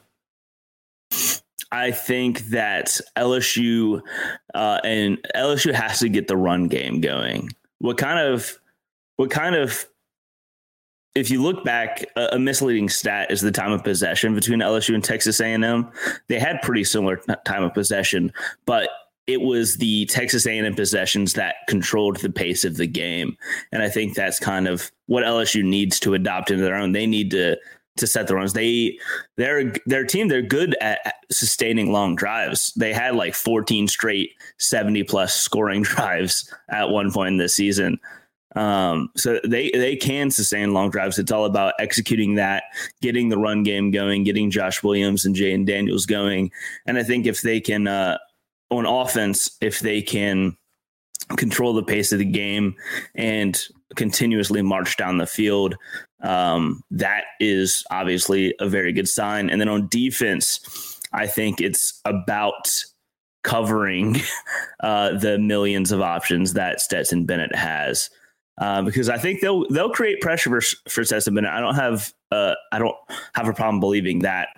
I 1.73 1.91
think 1.91 2.47
that 2.51 3.01
LSU 3.17 4.01
uh, 4.55 4.81
and 4.85 5.19
LSU 5.35 5.75
has 5.75 5.99
to 5.99 6.09
get 6.09 6.29
the 6.29 6.37
run 6.37 6.69
game 6.69 7.01
going. 7.01 7.51
What 7.81 7.99
kind 7.99 8.21
of 8.21 8.57
what 9.17 9.33
kind 9.33 9.57
of 9.57 9.85
if 11.15 11.31
you 11.31 11.43
look 11.43 11.65
back, 11.65 12.05
a, 12.17 12.39
misleading 12.39 12.89
stat 12.89 13.31
is 13.31 13.41
the 13.41 13.53
time 13.53 13.73
of 13.73 13.85
possession 13.85 14.35
between 14.35 14.59
LSU 14.59 14.95
and 14.95 15.05
Texas 15.05 15.41
A&M. 15.41 15.91
They 16.29 16.41
had 16.41 16.61
pretty 16.63 16.85
similar 16.85 17.21
time 17.45 17.63
of 17.63 17.73
possession, 17.73 18.33
but 18.67 18.89
it 19.27 19.41
was 19.41 19.77
the 19.77 20.07
Texas 20.07 20.47
A&M 20.47 20.75
possessions 20.75 21.35
that 21.35 21.57
controlled 21.69 22.17
the 22.17 22.31
pace 22.31 22.65
of 22.65 22.77
the 22.77 22.87
game, 22.87 23.37
and 23.73 23.83
I 23.83 23.89
think 23.89 24.15
that's 24.15 24.39
kind 24.39 24.69
of 24.69 24.91
what 25.07 25.25
LSU 25.25 25.65
needs 25.65 26.01
to 26.01 26.15
adopt 26.15 26.51
into 26.51 26.65
their 26.65 26.75
own. 26.75 26.93
They 26.93 27.07
need 27.07 27.31
to 27.31 27.57
to 27.97 28.07
set 28.09 28.27
the 28.27 28.35
runs. 28.35 28.53
They 28.53 28.99
they're 29.37 29.73
their 29.87 30.05
team. 30.05 30.29
They're 30.29 30.43
good 30.43 30.77
at 30.81 31.15
sustaining 31.31 31.93
long 31.93 32.17
drives. 32.17 32.73
They 32.75 32.93
had 32.93 33.15
like 33.15 33.35
14 33.35 33.89
straight 33.89 34.31
70 34.59 35.05
plus 35.05 35.35
scoring 35.35 35.83
drives 35.85 36.53
at 36.69 36.91
one 36.91 37.13
point 37.13 37.29
in 37.29 37.37
this 37.39 37.55
season. 37.55 37.99
Um, 38.55 39.11
so 39.17 39.41
they 39.45 39.71
they 39.73 39.97
can 39.97 40.31
sustain 40.31 40.73
long 40.73 40.91
drives. 40.91 41.19
It's 41.19 41.33
all 41.33 41.45
about 41.45 41.75
executing 41.79 42.35
that, 42.37 42.65
getting 43.03 43.29
the 43.29 43.39
run 43.39 43.63
game 43.63 43.91
going, 43.91 44.25
getting 44.25 44.51
Josh 44.51 44.83
Williams 44.83 45.25
and 45.25 45.35
Jayden 45.35 45.67
Daniels 45.67 46.07
going. 46.07 46.51
And 46.87 46.99
I 46.99 47.03
think 47.03 47.27
if 47.27 47.43
they 47.43 47.61
can 47.61 47.89
uh, 47.89 48.19
on 48.71 48.87
offense, 48.87 49.57
if 49.61 49.81
they 49.81 50.03
can 50.03 50.57
control 51.37 51.73
the 51.73 51.83
pace 51.83 52.13
of 52.13 52.19
the 52.19 52.25
game 52.25 52.75
and 53.15 53.61
continuously 53.97 54.63
march 54.63 54.97
down 54.97 55.19
the 55.19 55.27
field, 55.27 55.75
um, 56.23 56.83
that 56.91 57.25
is 57.41 57.85
obviously 57.91 58.55
a 58.61 58.69
very 58.69 58.93
good 58.93 59.09
sign. 59.09 59.51
And 59.51 59.61
then 59.61 59.69
on 59.69 59.89
defense, 59.89 61.01
I 61.13 61.27
think 61.27 61.61
it's 61.61 62.01
about 62.05 62.85
covering 63.43 64.17
uh, 64.81 65.17
the 65.19 65.39
millions 65.39 65.93
of 65.93 66.01
options 66.01 66.55
that 66.55 66.81
Stetson 66.81 67.25
Bennett 67.25 67.55
has. 67.55 68.11
Uh, 68.59 68.83
because 68.83 69.09
I 69.09 69.19
think 69.19 69.41
they'll 69.41 69.67
they'll 69.69 69.91
create 69.91 70.21
pressure 70.21 70.49
for 70.49 70.61
for 70.89 71.05
Stetson 71.05 71.45
I 71.45 71.61
don't 71.61 71.75
have 71.75 72.13
uh, 72.31 72.55
I 72.71 72.79
don't 72.79 72.97
have 73.35 73.49
a 73.49 73.53
problem 73.53 73.81
believing 73.81 74.21
that, 74.21 74.49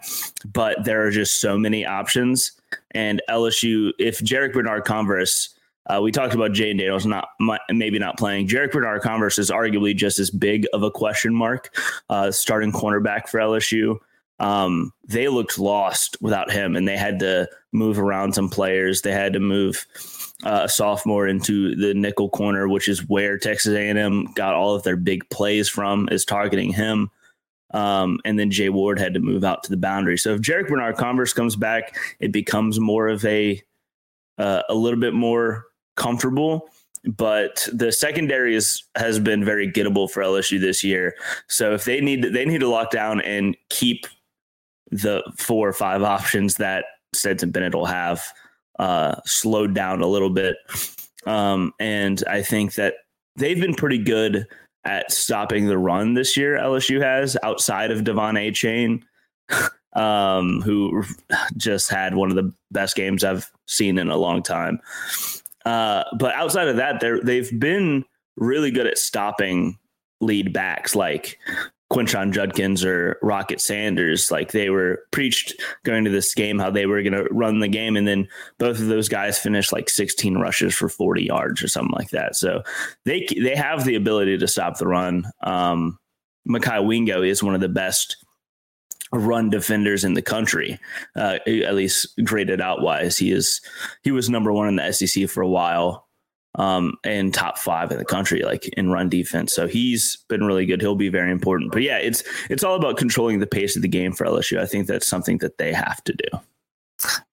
but 0.44 0.85
there 0.85 1.06
are 1.06 1.11
just 1.11 1.40
so 1.40 1.56
many 1.56 1.87
options. 1.87 2.52
And 2.90 3.22
LSU, 3.30 3.92
if 3.98 4.20
Jarrick 4.20 4.52
Bernard-Converse 4.52 5.56
uh, 5.88 6.00
we 6.02 6.11
talked 6.11 6.35
about 6.35 6.52
Jay 6.52 6.72
Daniels 6.72 7.06
not 7.06 7.28
maybe 7.70 7.98
not 7.98 8.18
playing. 8.18 8.48
Jarrick 8.48 8.72
Bernard-Converse 8.72 9.38
is 9.38 9.50
arguably 9.50 9.94
just 9.94 10.18
as 10.18 10.30
big 10.30 10.66
of 10.72 10.82
a 10.82 10.90
question 10.90 11.35
mark, 11.35 11.76
uh, 12.11 12.30
starting 12.30 12.72
cornerback 12.72 13.28
for 13.28 13.38
LSU. 13.38 13.96
Um, 14.38 14.92
they 15.06 15.28
looked 15.28 15.59
lost 15.59 16.16
without 16.20 16.50
him, 16.50 16.76
and 16.76 16.87
they 16.87 16.96
had 16.96 17.20
to 17.20 17.48
move 17.72 17.98
around 17.98 18.35
some 18.35 18.50
players. 18.50 19.02
They 19.02 19.12
had 19.12 19.32
to 19.35 19.40
move 19.40 19.87
uh, 20.44 20.62
a 20.64 20.68
sophomore 20.68 21.27
into 21.27 21.75
the 21.77 21.94
nickel 21.94 22.29
corner, 22.29 22.68
which 22.68 22.88
is 22.88 23.09
where 23.09 23.38
Texas 23.38 23.75
A&M 23.75 24.27
got 24.35 24.55
all 24.55 24.75
of 24.75 24.83
their 24.83 24.96
big 24.96 25.29
plays 25.31 25.68
from, 25.68 26.09
is 26.11 26.25
targeting 26.25 26.72
him. 26.72 27.11
Um, 27.72 28.20
and 28.25 28.38
then 28.38 28.51
Jay 28.51 28.68
Ward 28.68 28.99
had 28.99 29.14
to 29.14 29.20
move 29.20 29.44
out 29.44 29.62
to 29.64 29.70
the 29.70 29.77
boundary. 29.77 30.18
So 30.18 30.35
if 30.35 30.40
Jarrick 30.40 30.68
Bernard-Converse 30.68 31.33
comes 31.33 31.57
back, 31.57 31.96
it 32.20 32.33
becomes 32.33 32.79
more 32.79 33.09
of 33.09 33.25
a 33.25 33.62
uh, 34.38 34.62
a 34.68 34.75
little 34.75 35.01
bit 35.01 35.14
more 35.14 35.64
comfortable 35.96 36.68
but 37.07 37.68
the 37.72 37.92
secondary 37.92 38.55
is, 38.55 38.83
has 38.96 39.18
been 39.18 39.44
very 39.44 39.70
gettable 39.70 40.11
for 40.11 40.22
LSU 40.22 40.61
this 40.61 40.83
year. 40.83 41.14
So 41.49 41.72
if 41.72 41.85
they 41.85 42.01
need 42.01 42.22
they 42.35 42.44
need 42.44 42.61
to 42.61 42.68
lock 42.68 42.90
down 42.90 43.20
and 43.20 43.57
keep 43.70 44.07
the 44.90 45.22
four 45.37 45.68
or 45.68 45.72
five 45.72 46.03
options 46.03 46.57
that 46.57 46.85
Stetson 47.14 47.51
Bennett 47.51 47.75
will 47.75 47.87
have 47.87 48.25
uh, 48.78 49.16
slowed 49.24 49.74
down 49.74 50.02
a 50.02 50.06
little 50.06 50.30
bit. 50.30 50.56
Um, 51.26 51.72
and 51.80 52.22
I 52.28 52.42
think 52.42 52.74
that 52.74 52.94
they've 53.36 53.60
been 53.60 53.74
pretty 53.74 53.98
good 53.98 54.46
at 54.84 55.10
stopping 55.10 55.66
the 55.66 55.78
run 55.78 56.14
this 56.14 56.36
year. 56.36 56.56
LSU 56.58 57.00
has 57.02 57.36
outside 57.42 57.90
of 57.90 58.00
De'Von 58.00 58.38
Achane, 58.38 59.02
um, 60.00 60.62
who 60.62 61.02
just 61.56 61.90
had 61.90 62.14
one 62.14 62.30
of 62.30 62.36
the 62.36 62.52
best 62.70 62.94
games 62.96 63.24
I've 63.24 63.50
seen 63.66 63.98
in 63.98 64.08
a 64.08 64.16
long 64.16 64.42
time. 64.42 64.80
Uh, 65.64 66.04
but 66.16 66.34
outside 66.34 66.68
of 66.68 66.76
that, 66.76 67.00
they 67.00 67.18
they've 67.22 67.58
been 67.58 68.04
really 68.36 68.70
good 68.70 68.86
at 68.86 68.98
stopping 68.98 69.78
lead 70.20 70.52
backs 70.52 70.94
like 70.94 71.38
Quinshon 71.92 72.33
Judkins 72.33 72.85
or 72.85 73.18
Rocket 73.22 73.61
Sanders. 73.61 74.31
Like 74.31 74.53
they 74.53 74.70
were 74.70 75.05
preached 75.12 75.55
going 75.85 76.05
to 76.05 76.11
this 76.11 76.35
game 76.35 76.59
how 76.59 76.70
they 76.70 76.87
were 76.87 77.03
going 77.03 77.12
to 77.12 77.29
run 77.31 77.61
the 77.61 77.68
game, 77.68 77.96
and 77.96 78.07
then 78.07 78.29
both 78.59 78.81
of 78.81 78.87
those 78.87 79.09
guys 79.09 79.38
finished 79.38 79.72
like 79.72 79.88
16 79.88 80.37
rushes 80.37 80.75
for 80.75 80.88
40 80.88 81.25
yards 81.25 81.62
or 81.62 81.68
something 81.68 81.94
like 81.94 82.11
that. 82.11 82.37
So 82.37 82.62
they 83.05 83.27
they 83.40 83.55
have 83.55 83.85
the 83.85 83.94
ability 83.94 84.38
to 84.38 84.49
stop 84.49 84.79
the 84.79 84.87
run. 84.87 85.27
Um, 85.42 85.99
Mekhi 86.49 86.85
Wingo 86.85 87.22
is 87.22 87.42
one 87.42 87.55
of 87.55 87.61
the 87.61 87.68
best 87.68 88.16
run 89.12 89.51
defenders 89.51 90.05
in 90.05 90.14
the 90.14 90.22
country, 90.22 90.79
uh, 91.14 91.38
at 91.46 91.75
least 91.75 92.09
graded 92.25 92.61
out 92.61 92.83
wise. 92.83 93.16
He 93.16 93.31
is 93.31 93.61
he 94.03 94.11
was 94.11 94.29
number 94.29 94.53
one 94.53 94.68
in 94.68 94.77
the 94.77 94.92
SEC 94.92 95.29
for 95.29 95.42
a 95.42 95.49
while, 95.49 96.05
um, 96.56 96.94
and 97.04 97.32
top 97.32 97.58
five 97.58 97.92
in 97.92 97.98
the 97.98 98.04
country, 98.04 98.42
like 98.42 98.66
in 98.68 98.90
run 98.90 99.08
defense. 99.08 99.54
So 99.54 99.66
he's 99.66 100.16
been 100.28 100.44
really 100.44 100.66
good. 100.66 100.80
He'll 100.80 100.94
be 100.94 101.10
very 101.10 101.30
important. 101.30 101.72
But 101.72 101.82
yeah, 101.82 101.98
it's 101.98 102.22
it's 102.50 102.64
all 102.64 102.74
about 102.74 102.96
controlling 102.96 103.38
the 103.38 103.46
pace 103.46 103.76
of 103.76 103.82
the 103.82 103.88
game 103.88 104.12
for 104.12 104.26
LSU. 104.26 104.58
I 104.58 104.66
think 104.66 104.86
that's 104.86 105.06
something 105.06 105.38
that 105.38 105.58
they 105.58 105.72
have 105.72 106.02
to 106.04 106.12
do. 106.12 106.38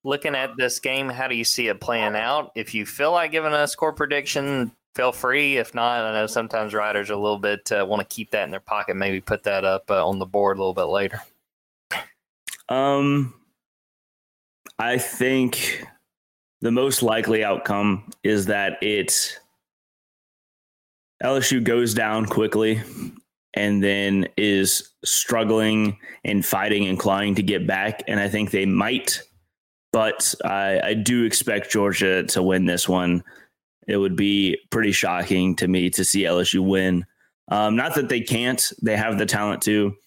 Looking 0.04 0.36
at 0.36 0.58
this 0.58 0.80
game, 0.80 1.10
how 1.10 1.28
do 1.28 1.36
you 1.36 1.46
see 1.46 1.70
it 1.70 1.80
playing 1.80 2.16
out? 2.16 2.52
If 2.54 2.74
you 2.76 2.86
feel 2.86 3.14
like 3.14 3.32
giving 3.32 3.54
a 3.54 3.66
score 3.66 3.94
prediction, 3.94 4.74
feel 4.94 5.14
free. 5.14 5.58
If 5.58 5.74
not, 5.74 6.04
I 6.04 6.14
know 6.14 6.28
sometimes 6.28 6.74
writers 6.74 7.10
are 7.10 7.14
a 7.14 7.18
little 7.18 7.40
bit 7.40 7.72
uh, 7.72 7.86
want 7.88 8.02
to 8.08 8.14
keep 8.14 8.32
that 8.32 8.44
in 8.44 8.52
their 8.52 8.60
pocket, 8.60 8.98
maybe 8.98 9.22
put 9.22 9.44
that 9.44 9.64
up 9.64 9.90
uh, 9.90 10.06
on 10.06 10.20
the 10.20 10.26
board 10.26 10.58
a 10.58 10.60
little 10.60 10.74
bit 10.74 10.84
later. 10.84 11.22
Um, 12.68 13.34
I 14.80 14.98
think 14.98 15.86
the 16.64 16.72
most 16.72 17.04
likely 17.04 17.44
outcome 17.44 18.10
is 18.24 18.46
that 18.46 18.82
it 18.82 19.38
LSU 21.22 21.62
goes 21.62 21.94
down 21.94 22.26
quickly 22.26 22.82
and 23.54 23.84
then 23.84 24.30
is 24.38 24.90
struggling 25.04 25.98
and 26.24 26.46
fighting 26.46 26.88
and 26.88 26.98
clawing 26.98 27.36
to 27.36 27.44
get 27.44 27.68
back. 27.68 28.02
And 28.08 28.18
I 28.18 28.30
think 28.30 28.52
they 28.52 28.66
might, 28.66 29.22
but 29.92 30.34
I, 30.46 30.80
I 30.82 30.94
do 30.94 31.26
expect 31.26 31.70
Georgia 31.70 32.24
to 32.28 32.42
win 32.42 32.66
this 32.66 32.88
one. 32.88 33.26
It 33.86 33.98
would 33.98 34.16
be 34.16 34.58
pretty 34.72 34.94
shocking 34.94 35.58
to 35.58 35.68
me 35.68 35.90
to 35.90 36.06
see 36.06 36.24
LSU 36.24 36.66
win. 36.66 37.06
Um, 37.50 37.76
not 37.76 37.94
that 37.96 38.08
they 38.08 38.22
can't, 38.22 38.72
they 38.82 38.96
have 38.96 39.18
the 39.18 39.26
talent 39.26 39.62
to 39.64 39.98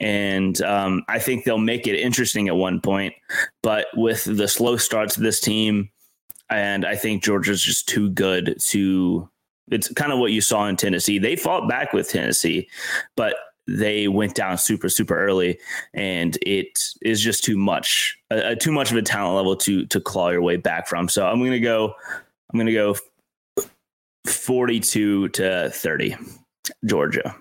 and 0.00 0.60
um, 0.62 1.04
I 1.08 1.18
think 1.18 1.44
they'll 1.44 1.58
make 1.58 1.86
it 1.86 1.94
interesting 1.94 2.48
at 2.48 2.56
one 2.56 2.80
point. 2.80 3.14
But 3.62 3.86
with 3.94 4.24
the 4.24 4.48
slow 4.48 4.76
starts 4.78 5.16
of 5.16 5.22
this 5.22 5.40
team, 5.40 5.90
and 6.50 6.84
I 6.84 6.96
think 6.96 7.22
Georgia's 7.22 7.62
just 7.62 7.88
too 7.88 8.10
good 8.10 8.56
to. 8.66 9.28
It's 9.70 9.92
kind 9.94 10.12
of 10.12 10.18
what 10.18 10.32
you 10.32 10.40
saw 10.40 10.66
in 10.66 10.76
Tennessee. 10.76 11.18
They 11.18 11.36
fought 11.36 11.68
back 11.68 11.92
with 11.92 12.08
Tennessee, 12.08 12.68
but 13.16 13.36
they 13.68 14.08
went 14.08 14.34
down 14.34 14.58
super 14.58 14.88
super 14.88 15.16
early, 15.16 15.58
and 15.94 16.36
it 16.42 16.78
is 17.02 17.20
just 17.20 17.44
too 17.44 17.56
much, 17.56 18.18
uh, 18.30 18.56
too 18.56 18.72
much 18.72 18.90
of 18.90 18.96
a 18.96 19.02
talent 19.02 19.36
level 19.36 19.56
to 19.56 19.86
to 19.86 20.00
claw 20.00 20.30
your 20.30 20.42
way 20.42 20.56
back 20.56 20.88
from. 20.88 21.08
So 21.08 21.26
I'm 21.26 21.42
gonna 21.42 21.60
go. 21.60 21.94
I'm 22.52 22.58
gonna 22.58 22.72
go 22.72 22.96
42 24.26 25.28
to 25.28 25.70
30, 25.70 26.16
Georgia 26.84 27.34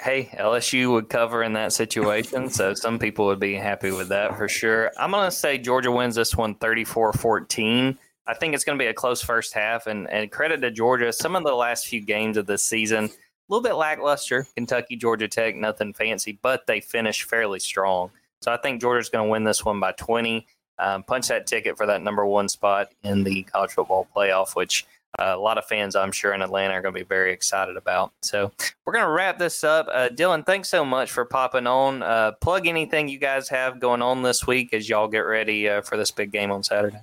hey, 0.00 0.30
LSU 0.38 0.92
would 0.92 1.08
cover 1.08 1.42
in 1.42 1.54
that 1.54 1.72
situation. 1.72 2.48
so 2.50 2.74
some 2.74 2.98
people 2.98 3.26
would 3.26 3.40
be 3.40 3.54
happy 3.54 3.90
with 3.90 4.08
that 4.08 4.36
for 4.36 4.48
sure. 4.48 4.92
I'm 4.98 5.10
going 5.10 5.28
to 5.28 5.34
say 5.34 5.58
Georgia 5.58 5.90
wins 5.90 6.14
this 6.14 6.36
one 6.36 6.54
34 6.54 7.12
14. 7.12 7.98
I 8.28 8.34
think 8.34 8.54
it's 8.54 8.62
going 8.62 8.78
to 8.78 8.82
be 8.82 8.88
a 8.88 8.94
close 8.94 9.22
first 9.22 9.54
half. 9.54 9.86
And, 9.86 10.08
and 10.10 10.30
credit 10.30 10.60
to 10.60 10.70
Georgia, 10.70 11.12
some 11.12 11.34
of 11.34 11.44
the 11.44 11.54
last 11.54 11.86
few 11.86 12.02
games 12.02 12.36
of 12.36 12.46
this 12.46 12.62
season, 12.62 13.06
a 13.06 13.10
little 13.48 13.62
bit 13.62 13.74
lackluster. 13.74 14.46
Kentucky, 14.54 14.96
Georgia 14.96 15.26
Tech, 15.26 15.56
nothing 15.56 15.94
fancy, 15.94 16.38
but 16.42 16.66
they 16.66 16.80
finished 16.80 17.24
fairly 17.24 17.58
strong. 17.58 18.10
So 18.42 18.52
I 18.52 18.58
think 18.58 18.82
Georgia's 18.82 19.08
going 19.08 19.26
to 19.26 19.30
win 19.30 19.44
this 19.44 19.64
one 19.64 19.80
by 19.80 19.92
20. 19.92 20.46
Um, 20.78 21.02
punch 21.02 21.26
that 21.28 21.46
ticket 21.46 21.76
for 21.76 21.86
that 21.86 22.02
number 22.02 22.24
one 22.24 22.48
spot 22.48 22.92
in 23.02 23.24
the 23.24 23.42
college 23.44 23.72
football 23.72 24.06
playoff, 24.14 24.54
which 24.54 24.86
uh, 25.18 25.32
a 25.34 25.40
lot 25.40 25.58
of 25.58 25.64
fans, 25.64 25.96
I'm 25.96 26.12
sure, 26.12 26.34
in 26.34 26.42
Atlanta 26.42 26.74
are 26.74 26.82
going 26.82 26.94
to 26.94 27.00
be 27.00 27.06
very 27.06 27.32
excited 27.32 27.76
about. 27.76 28.12
So 28.22 28.52
we're 28.84 28.92
going 28.92 29.06
to 29.06 29.10
wrap 29.10 29.38
this 29.38 29.64
up. 29.64 29.88
Uh, 29.90 30.10
Dylan, 30.10 30.44
thanks 30.44 30.68
so 30.68 30.84
much 30.84 31.10
for 31.10 31.24
popping 31.24 31.66
on. 31.66 32.02
Uh, 32.02 32.32
plug 32.40 32.66
anything 32.66 33.08
you 33.08 33.18
guys 33.18 33.48
have 33.48 33.80
going 33.80 34.02
on 34.02 34.22
this 34.22 34.46
week 34.46 34.72
as 34.74 34.88
y'all 34.88 35.08
get 35.08 35.20
ready 35.20 35.68
uh, 35.68 35.80
for 35.80 35.96
this 35.96 36.10
big 36.10 36.30
game 36.30 36.52
on 36.52 36.62
Saturday. 36.62 37.00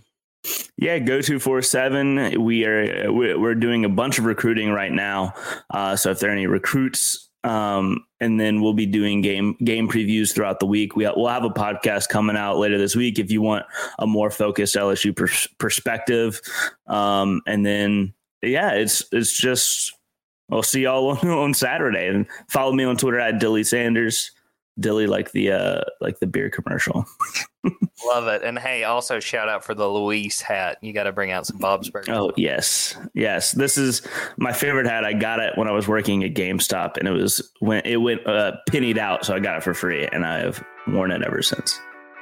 Yeah, 0.78 1.00
go 1.00 1.22
to 1.22 1.40
four 1.40 1.62
seven. 1.62 2.42
We 2.44 2.66
are 2.66 3.12
we're 3.12 3.56
doing 3.56 3.86
a 3.86 3.90
bunch 3.90 4.20
of 4.20 4.26
recruiting 4.26 4.72
right 4.72 4.92
now. 4.92 5.34
Uh, 5.70 5.96
so 5.96 6.12
if 6.12 6.20
there 6.20 6.30
are 6.30 6.34
any 6.34 6.48
recruits 6.48 7.26
um, 7.46 8.08
and 8.20 8.40
then 8.40 8.60
we'll 8.60 8.74
be 8.74 8.88
doing 8.88 9.22
game 9.22 9.56
game 9.64 9.88
previews 9.88 10.34
throughout 10.34 10.60
the 10.60 10.66
week. 10.66 10.96
We, 10.96 11.06
will 11.06 11.28
have 11.28 11.44
a 11.44 11.50
podcast 11.50 12.10
coming 12.10 12.36
out 12.36 12.58
later 12.58 12.80
this 12.80 12.96
week 12.96 13.20
if 13.20 13.32
you 13.32 13.42
want 13.42 13.66
a 14.00 14.08
more 14.08 14.32
focused 14.32 14.76
LSU 14.76 15.16
pers- 15.16 15.48
perspective. 15.60 16.42
Um, 16.88 17.42
and 17.46 17.64
then 17.64 18.16
yeah, 18.42 18.72
it's 18.72 19.06
it's 19.12 19.32
just 19.32 19.94
I'll 20.52 20.64
see 20.64 20.82
y'all 20.82 21.10
on, 21.10 21.28
on 21.30 21.54
Saturday 21.54 22.08
and 22.08 22.26
follow 22.50 22.74
me 22.74 22.84
on 22.84 22.98
Twitter 22.98 23.20
at 23.20 23.40
Dilly 23.40 23.64
Sanders. 23.64 24.32
Dilly 24.80 25.08
like 25.08 25.32
the 25.32 25.52
uh 25.52 25.82
like 26.02 26.20
the 26.20 26.28
beer 26.28 26.50
commercial. 26.50 27.06
Love 28.06 28.28
it. 28.28 28.44
And 28.44 28.60
hey, 28.60 28.84
also 28.84 29.20
shout 29.20 29.50
out 29.50 29.64
for 29.64 29.74
the 29.74 29.88
Louise 29.88 30.42
hat. 30.42 30.78
You 30.82 30.94
got 30.94 31.04
to 31.04 31.12
bring 31.12 31.32
out 31.32 31.48
some 31.48 31.58
Bob's 31.58 31.90
Burgers. 31.90 32.16
Oh, 32.16 32.32
yes. 32.36 32.96
Yes. 33.14 33.54
This 33.54 33.78
is 33.78 34.02
my 34.38 34.52
favorite 34.52 34.86
hat. 34.86 35.06
I 35.06 35.14
got 35.14 35.40
it 35.40 35.58
when 35.58 35.68
I 35.68 35.72
was 35.72 35.88
working 35.88 36.24
at 36.24 36.34
GameStop 36.34 36.98
and 36.98 37.08
it 37.08 37.12
was 37.12 37.52
when 37.60 37.82
it 37.86 37.98
went 37.98 38.26
uh, 38.28 38.54
pennied 38.70 38.98
out. 38.98 39.26
So 39.26 39.34
I 39.34 39.40
got 39.40 39.58
it 39.58 39.64
for 39.64 39.74
free 39.74 40.08
and 40.08 40.26
I 40.26 40.40
have 40.40 40.64
worn 40.88 41.12
it 41.12 41.24
ever 41.24 41.42
since. 41.42 41.80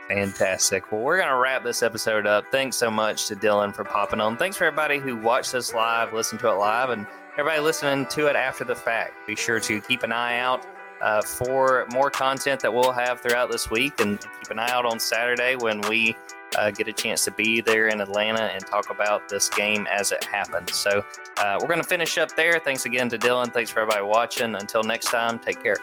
Fantastic. 0.09 0.91
Well, 0.91 1.01
we're 1.01 1.17
going 1.17 1.29
to 1.29 1.37
wrap 1.37 1.63
this 1.63 1.81
episode 1.81 2.27
up. 2.27 2.45
Thanks 2.51 2.77
so 2.77 2.91
much 2.91 3.27
to 3.27 3.35
Dylan 3.35 3.73
for 3.73 3.83
popping 3.83 4.21
on. 4.21 4.37
Thanks 4.37 4.57
for 4.57 4.65
everybody 4.65 4.99
who 4.99 5.17
watched 5.17 5.53
this 5.53 5.73
live, 5.73 6.13
listened 6.13 6.39
to 6.41 6.49
it 6.49 6.55
live, 6.55 6.89
and 6.89 7.07
everybody 7.37 7.61
listening 7.61 8.05
to 8.07 8.27
it 8.27 8.35
after 8.35 8.63
the 8.63 8.75
fact. 8.75 9.13
Be 9.25 9.35
sure 9.35 9.59
to 9.61 9.81
keep 9.81 10.03
an 10.03 10.11
eye 10.11 10.37
out 10.39 10.65
uh, 11.03 11.21
for 11.21 11.85
more 11.91 12.09
content 12.09 12.61
that 12.61 12.73
we'll 12.73 12.93
have 12.93 13.19
throughout 13.19 13.51
this 13.51 13.69
week. 13.69 13.99
And 13.99 14.19
keep 14.19 14.49
an 14.49 14.59
eye 14.59 14.71
out 14.71 14.85
on 14.85 14.99
Saturday 14.99 15.55
when 15.55 15.81
we 15.81 16.15
uh, 16.57 16.71
get 16.71 16.87
a 16.87 16.93
chance 16.93 17.25
to 17.25 17.31
be 17.31 17.61
there 17.61 17.87
in 17.89 17.99
Atlanta 17.99 18.43
and 18.43 18.65
talk 18.65 18.89
about 18.89 19.27
this 19.27 19.49
game 19.49 19.87
as 19.91 20.11
it 20.11 20.23
happens. 20.23 20.75
So 20.75 21.03
uh, 21.37 21.57
we're 21.59 21.67
going 21.67 21.81
to 21.81 21.87
finish 21.87 22.17
up 22.17 22.35
there. 22.35 22.59
Thanks 22.59 22.85
again 22.85 23.09
to 23.09 23.17
Dylan. 23.17 23.53
Thanks 23.53 23.69
for 23.69 23.81
everybody 23.81 24.05
watching. 24.05 24.55
Until 24.55 24.83
next 24.83 25.07
time, 25.07 25.39
take 25.39 25.61
care. 25.61 25.77